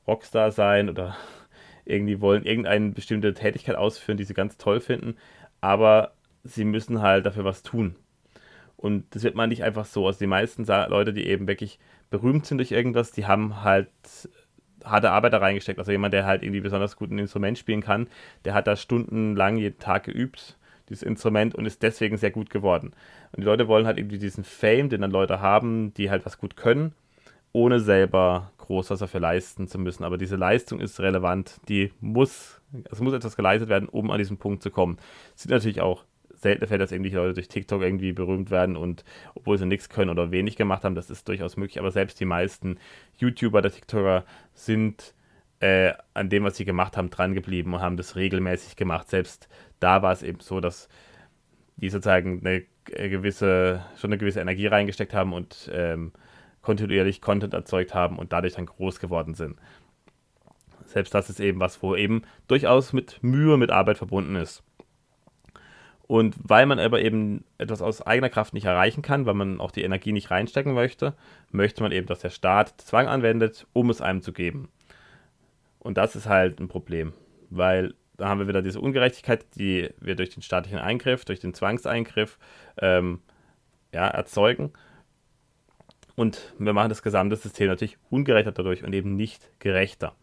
[0.08, 1.16] Rockstar sein oder
[1.84, 5.14] irgendwie wollen irgendeine bestimmte Tätigkeit ausführen, die sie ganz toll finden,
[5.60, 7.94] aber sie müssen halt dafür was tun.
[8.76, 10.08] Und das wird man nicht einfach so.
[10.08, 11.78] Also die meisten Leute, die eben wirklich
[12.10, 13.86] berühmt sind durch irgendwas, die haben halt
[14.82, 15.78] harte Arbeit da reingesteckt.
[15.78, 18.08] Also jemand, der halt irgendwie besonders gut ein Instrument spielen kann,
[18.44, 20.58] der hat da stundenlang jeden Tag geübt,
[20.88, 22.92] dieses Instrument, und ist deswegen sehr gut geworden.
[23.32, 26.38] Und die Leute wollen halt irgendwie diesen Fame, den dann Leute haben, die halt was
[26.38, 26.92] gut können,
[27.52, 30.04] ohne selber groß was dafür leisten zu müssen.
[30.04, 32.60] Aber diese Leistung ist relevant, die muss,
[32.90, 34.98] es muss etwas geleistet werden, um an diesen Punkt zu kommen.
[35.34, 36.04] Es sind natürlich auch
[36.42, 39.04] seltene Fälle, dass irgendwelche Leute durch TikTok irgendwie berühmt werden und
[39.34, 42.24] obwohl sie nichts können oder wenig gemacht haben, das ist durchaus möglich, aber selbst die
[42.24, 42.78] meisten
[43.18, 45.14] YouTuber der TikToker sind
[45.60, 49.08] äh, an dem, was sie gemacht haben, dran geblieben und haben das regelmäßig gemacht.
[49.08, 49.48] Selbst
[49.82, 50.88] da war es eben so, dass
[51.76, 56.12] die sozusagen eine gewisse, schon eine gewisse Energie reingesteckt haben und ähm,
[56.60, 59.56] kontinuierlich Content erzeugt haben und dadurch dann groß geworden sind.
[60.86, 64.62] Selbst das ist eben was, wo eben durchaus mit Mühe, mit Arbeit verbunden ist.
[66.02, 69.70] Und weil man aber eben etwas aus eigener Kraft nicht erreichen kann, weil man auch
[69.70, 71.14] die Energie nicht reinstecken möchte,
[71.50, 74.68] möchte man eben, dass der Staat Zwang anwendet, um es einem zu geben.
[75.78, 77.12] Und das ist halt ein Problem,
[77.48, 81.54] weil da haben wir wieder diese Ungerechtigkeit, die wir durch den staatlichen Eingriff, durch den
[81.54, 82.38] Zwangseingriff
[82.80, 83.18] ähm,
[83.92, 84.72] ja, erzeugen.
[86.14, 90.14] Und wir machen das gesamte System natürlich ungerechter dadurch und eben nicht gerechter.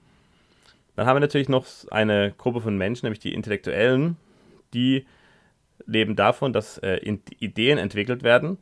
[0.96, 4.16] Dann haben wir natürlich noch eine Gruppe von Menschen, nämlich die Intellektuellen,
[4.74, 5.06] die
[5.86, 7.02] leben davon, dass äh,
[7.40, 8.60] Ideen entwickelt werden.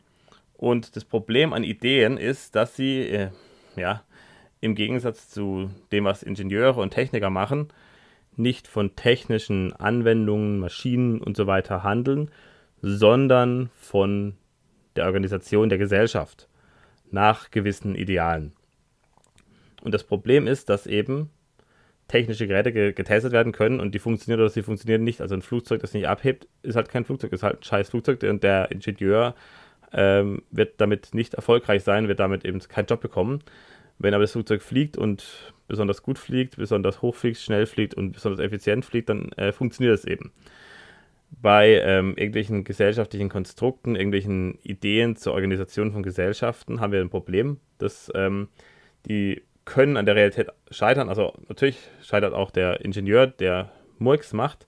[0.55, 3.29] Und das Problem an Ideen ist, dass sie, äh,
[3.75, 4.01] ja,
[4.61, 7.67] im Gegensatz zu dem, was Ingenieure und Techniker machen,
[8.37, 12.31] nicht von technischen Anwendungen, Maschinen und so weiter handeln,
[12.81, 14.35] sondern von
[14.95, 16.47] der Organisation der Gesellschaft
[17.11, 18.53] nach gewissen Idealen.
[19.81, 21.29] Und das Problem ist, dass eben
[22.07, 25.21] technische Geräte getestet werden können und die funktionieren oder sie funktionieren nicht.
[25.21, 28.23] Also ein Flugzeug, das nicht abhebt, ist halt kein Flugzeug, ist halt ein scheiß Flugzeug
[28.23, 29.35] und der Ingenieur
[29.93, 33.43] ähm, wird damit nicht erfolgreich sein, wird damit eben keinen Job bekommen.
[33.99, 38.11] Wenn aber das Flugzeug fliegt und besonders gut fliegt, besonders hoch fliegt, schnell fliegt und
[38.13, 40.31] besonders effizient fliegt, dann äh, funktioniert es eben.
[41.29, 47.59] Bei ähm, irgendwelchen gesellschaftlichen Konstrukten, irgendwelchen Ideen zur Organisation von Gesellschaften haben wir ein Problem,
[47.79, 48.47] dass ähm,
[49.07, 51.09] die können an der Realität scheitern.
[51.09, 54.65] Also natürlich scheitert auch der Ingenieur, der Murks macht,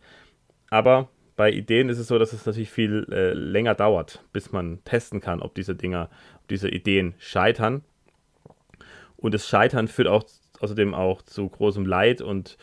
[0.69, 4.83] aber bei Ideen ist es so, dass es natürlich viel äh, länger dauert, bis man
[4.83, 6.09] testen kann, ob diese Dinger,
[6.41, 7.85] ob diese Ideen scheitern.
[9.15, 10.25] Und das Scheitern führt auch
[10.59, 12.57] außerdem auch zu großem Leid und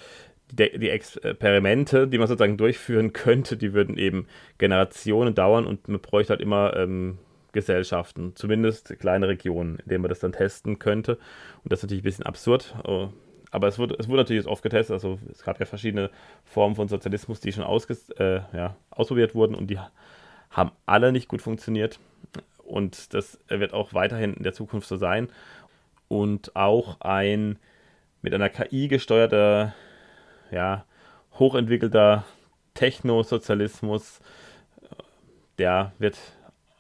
[0.52, 4.26] die, Experimente, die man sozusagen durchführen könnte, die würden eben
[4.58, 7.18] Generationen dauern und man bräuchte halt immer ähm,
[7.52, 11.18] Gesellschaften, zumindest kleine Regionen, in denen man das dann testen könnte.
[11.64, 12.76] Und das ist natürlich ein bisschen absurd.
[12.84, 13.08] Oh,
[13.50, 14.94] aber es wurde, es wurde natürlich oft getestet.
[14.94, 16.10] Also es gab ja verschiedene
[16.44, 19.78] Formen von Sozialismus, die schon ausges äh, ja, ausprobiert wurden und die
[20.50, 21.98] haben alle nicht gut funktioniert.
[22.58, 25.28] Und das wird auch weiterhin in der Zukunft so sein.
[26.08, 27.58] Und auch ein
[28.26, 29.72] mit einer KI gesteuerter,
[30.50, 30.84] ja,
[31.38, 32.24] hochentwickelter
[32.74, 34.18] Technosozialismus,
[35.58, 36.18] der wird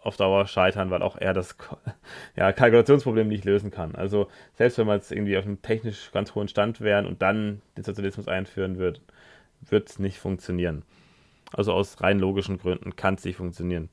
[0.02, 1.56] auf Dauer scheitern, weil auch er das
[2.36, 3.94] ja, Kalkulationsproblem nicht lösen kann.
[3.94, 7.62] Also selbst wenn man jetzt irgendwie auf einem technisch ganz hohen Stand wären und dann
[7.76, 8.98] den Sozialismus einführen würde,
[9.60, 10.82] wird es nicht funktionieren.
[11.52, 13.88] Also aus rein logischen Gründen kann es nicht funktionieren.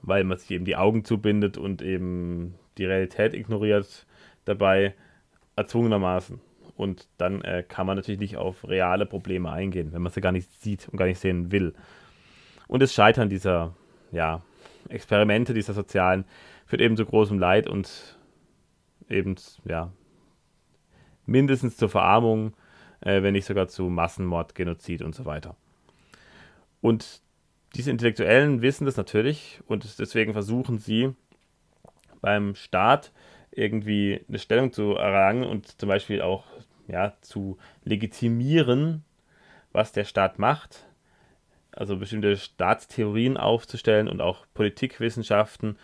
[0.00, 4.06] Weil man sich eben die Augen zubindet und eben die Realität ignoriert
[4.46, 4.94] dabei
[5.60, 6.40] erzwungenermaßen.
[6.76, 10.32] Und dann äh, kann man natürlich nicht auf reale Probleme eingehen, wenn man sie gar
[10.32, 11.74] nicht sieht und gar nicht sehen will.
[12.68, 13.74] Und das Scheitern dieser
[14.12, 14.42] ja,
[14.88, 16.24] Experimente dieser sozialen
[16.66, 18.16] führt eben zu großem Leid und
[19.08, 19.34] eben,
[19.64, 19.92] ja,
[21.26, 22.54] mindestens zur Verarmung,
[23.00, 25.56] äh, wenn nicht sogar zu Massenmord, Genozid und so weiter.
[26.80, 27.22] Und
[27.74, 31.14] diese Intellektuellen wissen das natürlich und deswegen versuchen sie
[32.20, 33.12] beim Staat
[33.52, 36.44] irgendwie eine Stellung zu erlangen und zum Beispiel auch
[36.88, 39.04] ja, zu legitimieren,
[39.72, 40.84] was der Staat macht
[41.72, 45.76] also bestimmte Staatstheorien aufzustellen und auch Politikwissenschaften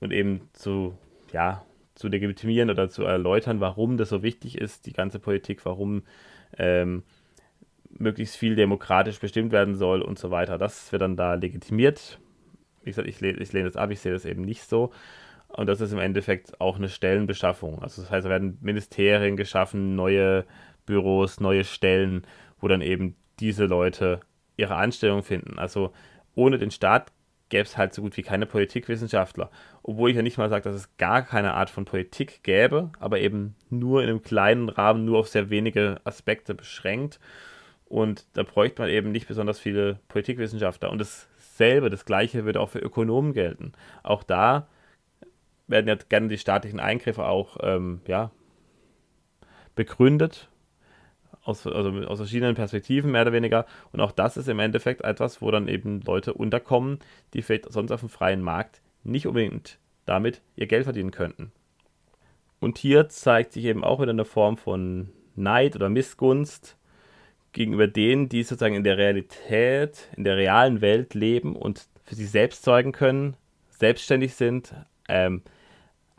[0.00, 0.96] und eben zu,
[1.32, 6.02] ja, zu legitimieren oder zu erläutern, warum das so wichtig ist, die ganze Politik, warum
[6.58, 7.02] ähm,
[7.90, 10.58] möglichst viel demokratisch bestimmt werden soll und so weiter.
[10.58, 12.18] Das wird dann da legitimiert.
[12.82, 14.92] Wie gesagt, ich, ich lehne das ab, ich sehe das eben nicht so.
[15.54, 17.82] Und das ist im Endeffekt auch eine Stellenbeschaffung.
[17.82, 20.44] Also das heißt, da werden Ministerien geschaffen, neue
[20.86, 22.26] Büros, neue Stellen,
[22.60, 24.20] wo dann eben diese Leute
[24.56, 25.58] ihre Anstellung finden.
[25.58, 25.92] Also
[26.34, 27.12] ohne den Staat
[27.48, 29.50] gäbe es halt so gut wie keine Politikwissenschaftler.
[29.82, 33.20] Obwohl ich ja nicht mal sage, dass es gar keine Art von Politik gäbe, aber
[33.20, 37.20] eben nur in einem kleinen Rahmen, nur auf sehr wenige Aspekte beschränkt.
[37.84, 40.90] Und da bräuchte man eben nicht besonders viele Politikwissenschaftler.
[40.90, 43.72] Und dasselbe, das gleiche würde auch für Ökonomen gelten.
[44.02, 44.66] Auch da
[45.72, 48.30] werden ja gerne die staatlichen Eingriffe auch ähm, ja,
[49.74, 50.48] begründet
[51.42, 53.66] aus, also aus verschiedenen Perspektiven mehr oder weniger.
[53.90, 57.00] Und auch das ist im Endeffekt etwas, wo dann eben Leute unterkommen,
[57.34, 61.52] die vielleicht sonst auf dem freien Markt nicht unbedingt damit ihr Geld verdienen könnten.
[62.60, 66.76] Und hier zeigt sich eben auch wieder eine Form von Neid oder Missgunst
[67.52, 72.30] gegenüber denen, die sozusagen in der Realität, in der realen Welt leben und für sich
[72.30, 73.36] selbst zeugen können,
[73.68, 74.74] selbstständig sind,
[75.08, 75.42] ähm,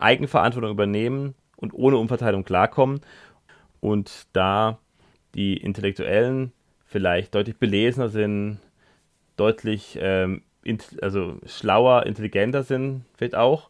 [0.03, 3.01] Eigenverantwortung übernehmen und ohne Umverteilung klarkommen.
[3.79, 4.79] Und da
[5.35, 6.51] die Intellektuellen
[6.85, 8.59] vielleicht deutlich belesener sind,
[9.35, 10.43] deutlich ähm,
[11.01, 13.69] also schlauer, intelligenter sind, vielleicht auch.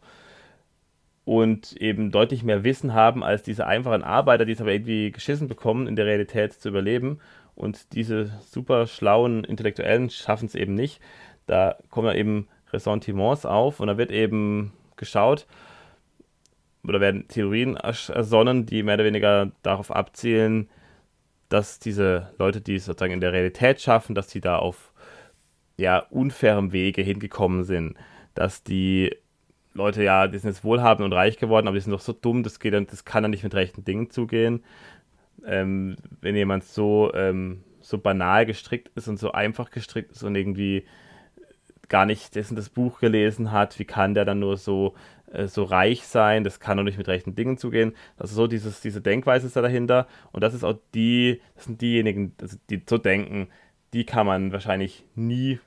[1.24, 5.48] Und eben deutlich mehr Wissen haben als diese einfachen Arbeiter, die es aber irgendwie geschissen
[5.48, 7.18] bekommen, in der Realität zu überleben.
[7.54, 11.00] Und diese super schlauen Intellektuellen schaffen es eben nicht.
[11.46, 15.46] Da kommen dann eben Ressentiments auf und da wird eben geschaut,
[16.86, 20.68] oder werden Theorien ersonnen, die mehr oder weniger darauf abzielen,
[21.48, 24.92] dass diese Leute, die es sozusagen in der Realität schaffen, dass sie da auf
[25.76, 27.96] ja, unfairem Wege hingekommen sind,
[28.34, 29.14] dass die
[29.72, 32.42] Leute, ja, die sind jetzt wohlhabend und reich geworden, aber die sind doch so dumm,
[32.42, 34.62] das, geht das kann dann nicht mit rechten Dingen zugehen.
[35.44, 40.36] Ähm, wenn jemand so, ähm, so banal gestrickt ist und so einfach gestrickt ist und
[40.36, 40.84] irgendwie
[41.88, 44.94] gar nicht dessen das Buch gelesen hat, wie kann der dann nur so
[45.46, 47.94] so reich sein, das kann doch nicht mit rechten Dingen zugehen.
[48.16, 50.06] Also so dieses, diese Denkweise ist da dahinter.
[50.32, 53.48] Und das ist auch die, das sind diejenigen, also die so denken,
[53.92, 55.60] die kann man wahrscheinlich nie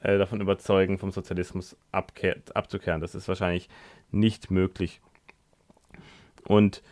[0.00, 3.00] äh, davon überzeugen, vom Sozialismus abzukehren.
[3.00, 3.68] Das ist wahrscheinlich
[4.10, 5.00] nicht möglich.
[6.46, 6.82] Und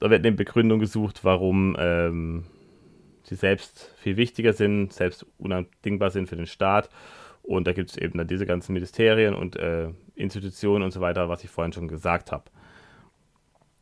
[0.00, 2.44] da wird eine Begründung gesucht, warum ähm,
[3.28, 6.90] die selbst viel wichtiger sind, selbst unabdingbar sind für den Staat.
[7.42, 9.88] Und da gibt es eben dann diese ganzen Ministerien und äh,
[10.20, 12.44] Institutionen und so weiter, was ich vorhin schon gesagt habe.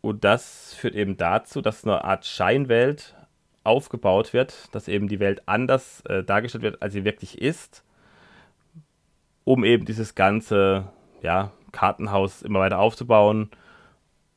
[0.00, 3.16] Und das führt eben dazu, dass eine Art Scheinwelt
[3.64, 7.84] aufgebaut wird, dass eben die Welt anders äh, dargestellt wird, als sie wirklich ist,
[9.44, 10.88] um eben dieses ganze
[11.22, 13.50] ja, Kartenhaus immer weiter aufzubauen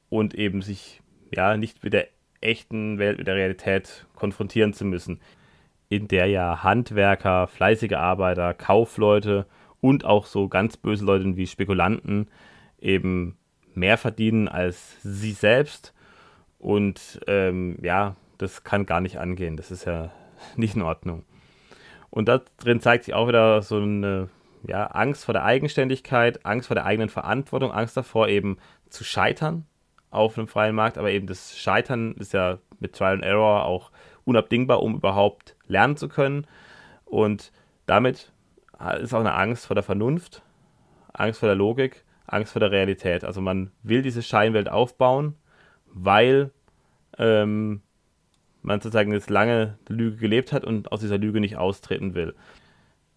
[0.09, 1.01] und eben sich
[1.33, 2.07] ja nicht mit der
[2.41, 5.21] echten Welt, mit der Realität konfrontieren zu müssen,
[5.89, 9.45] in der ja Handwerker, fleißige Arbeiter, Kaufleute
[9.81, 12.29] und auch so ganz böse Leute wie Spekulanten
[12.79, 13.37] eben
[13.73, 15.93] mehr verdienen als sie selbst.
[16.59, 19.57] Und ähm, ja, das kann gar nicht angehen.
[19.57, 20.11] Das ist ja
[20.55, 21.23] nicht in Ordnung.
[22.09, 24.29] Und da drin zeigt sich auch wieder so eine
[24.67, 28.57] ja, Angst vor der Eigenständigkeit, Angst vor der eigenen Verantwortung, Angst davor eben
[28.89, 29.65] zu scheitern
[30.11, 30.97] auf einem freien Markt.
[30.97, 33.91] Aber eben das Scheitern ist ja mit Trial and Error auch
[34.25, 36.45] unabdingbar, um überhaupt lernen zu können.
[37.05, 37.51] Und
[37.85, 38.31] damit
[38.89, 40.41] ist auch eine Angst vor der Vernunft,
[41.13, 43.23] Angst vor der Logik Angst vor der Realität.
[43.23, 45.35] Also man will diese Scheinwelt aufbauen,
[45.85, 46.51] weil
[47.17, 47.81] ähm,
[48.61, 52.33] man sozusagen jetzt lange Lüge gelebt hat und aus dieser Lüge nicht austreten will.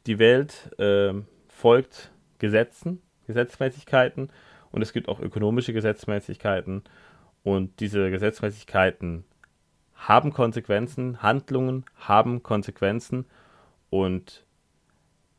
[0.07, 1.15] Die Welt äh,
[1.49, 4.31] folgt Gesetzen, Gesetzmäßigkeiten
[4.73, 6.83] und es gibt auch ökonomische Gesetzmäßigkeiten
[7.43, 9.25] und diese Gesetzmäßigkeiten
[9.95, 13.27] haben Konsequenzen, Handlungen haben Konsequenzen
[13.91, 14.44] und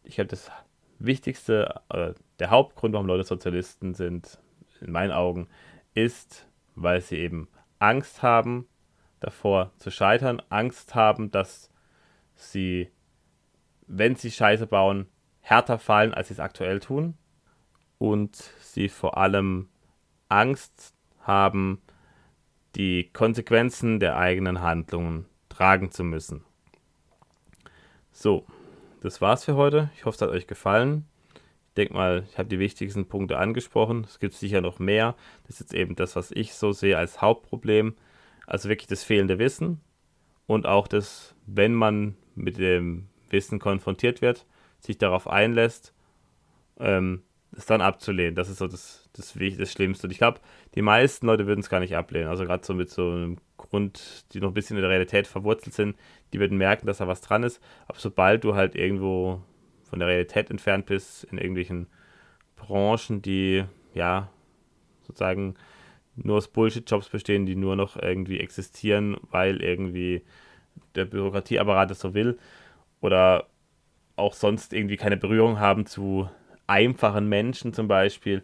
[0.06, 0.52] ich glaube, das
[1.00, 4.40] Wichtigste, äh, der Hauptgrund, warum Leute Sozialisten sind,
[4.82, 5.48] in meinen Augen,
[5.94, 7.48] ist, weil sie eben
[7.80, 8.68] Angst haben,
[9.20, 11.70] davor zu scheitern, Angst haben, dass
[12.36, 12.92] sie,
[13.88, 15.08] wenn sie Scheiße bauen,
[15.42, 17.18] härter fallen, als sie es aktuell tun.
[17.98, 19.70] Und sie vor allem
[20.28, 21.82] Angst haben,
[22.76, 26.44] die Konsequenzen der eigenen Handlungen tragen zu müssen.
[28.12, 28.46] So,
[29.06, 29.90] das war's für heute.
[29.96, 31.06] Ich hoffe, es hat euch gefallen
[31.78, 34.06] denke mal, ich habe die wichtigsten Punkte angesprochen.
[34.06, 35.16] Es gibt sicher noch mehr.
[35.44, 37.96] Das ist jetzt eben das, was ich so sehe als Hauptproblem.
[38.48, 39.82] Also wirklich das fehlende Wissen
[40.46, 44.46] und auch das, wenn man mit dem Wissen konfrontiert wird,
[44.80, 45.94] sich darauf einlässt,
[46.80, 48.36] ähm, es dann abzulehnen.
[48.36, 50.08] Das ist so das, das, das Schlimmste.
[50.08, 50.40] Und ich glaube,
[50.76, 52.28] die meisten Leute würden es gar nicht ablehnen.
[52.28, 53.38] Also gerade so mit so einem
[53.76, 55.98] Grund, die noch ein bisschen in der Realität verwurzelt sind,
[56.32, 57.62] die würden merken, dass da was dran ist.
[57.88, 59.42] Aber sobald du halt irgendwo
[59.84, 61.88] von der Realität entfernt bist, in irgendwelchen
[62.56, 64.30] Branchen, die ja
[65.02, 65.56] sozusagen
[66.16, 70.24] nur aus Bullshit-Jobs bestehen, die nur noch irgendwie existieren, weil irgendwie
[70.96, 72.40] der Bürokratieapparat das so will
[73.02, 73.48] oder
[74.16, 76.30] auch sonst irgendwie keine Berührung haben zu
[76.66, 78.42] einfachen Menschen zum Beispiel.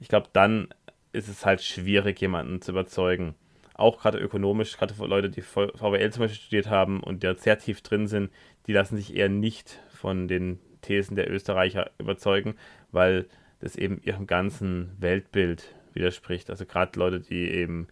[0.00, 0.68] Ich glaube, dann
[1.12, 3.36] ist es halt schwierig, jemanden zu überzeugen.
[3.74, 7.58] Auch gerade ökonomisch, gerade für Leute, die VWL zum Beispiel studiert haben und da sehr
[7.58, 8.30] tief drin sind,
[8.66, 12.54] die lassen sich eher nicht von den Thesen der Österreicher überzeugen,
[12.92, 13.26] weil
[13.58, 16.50] das eben ihrem ganzen Weltbild widerspricht.
[16.50, 17.88] Also gerade Leute, die eben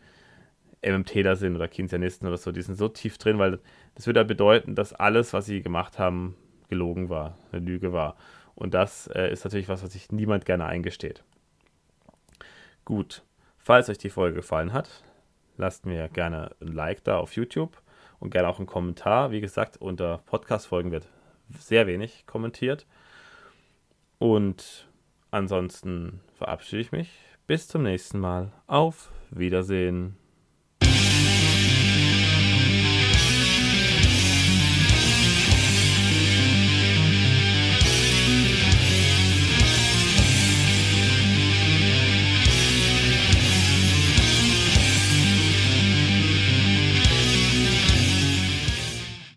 [0.85, 3.59] MMTler sind oder Keynesianisten oder so, die sind so tief drin, weil
[3.95, 6.37] das würde ja bedeuten, dass alles, was sie gemacht haben,
[6.69, 8.17] gelogen war, eine Lüge war.
[8.55, 11.25] Und das äh, ist natürlich was, was sich niemand gerne eingesteht.
[12.85, 13.23] Gut,
[13.59, 15.03] falls euch die Folge gefallen hat,
[15.57, 17.81] lasst mir gerne ein Like da auf YouTube
[18.21, 19.31] und gerne auch einen Kommentar.
[19.31, 21.09] Wie gesagt, unter Podcast-Folgen wird
[21.59, 22.87] sehr wenig kommentiert.
[24.19, 24.89] Und
[25.31, 27.11] ansonsten verabschiede ich mich.
[27.47, 28.53] Bis zum nächsten Mal.
[28.67, 30.22] Auf Wiedersehen.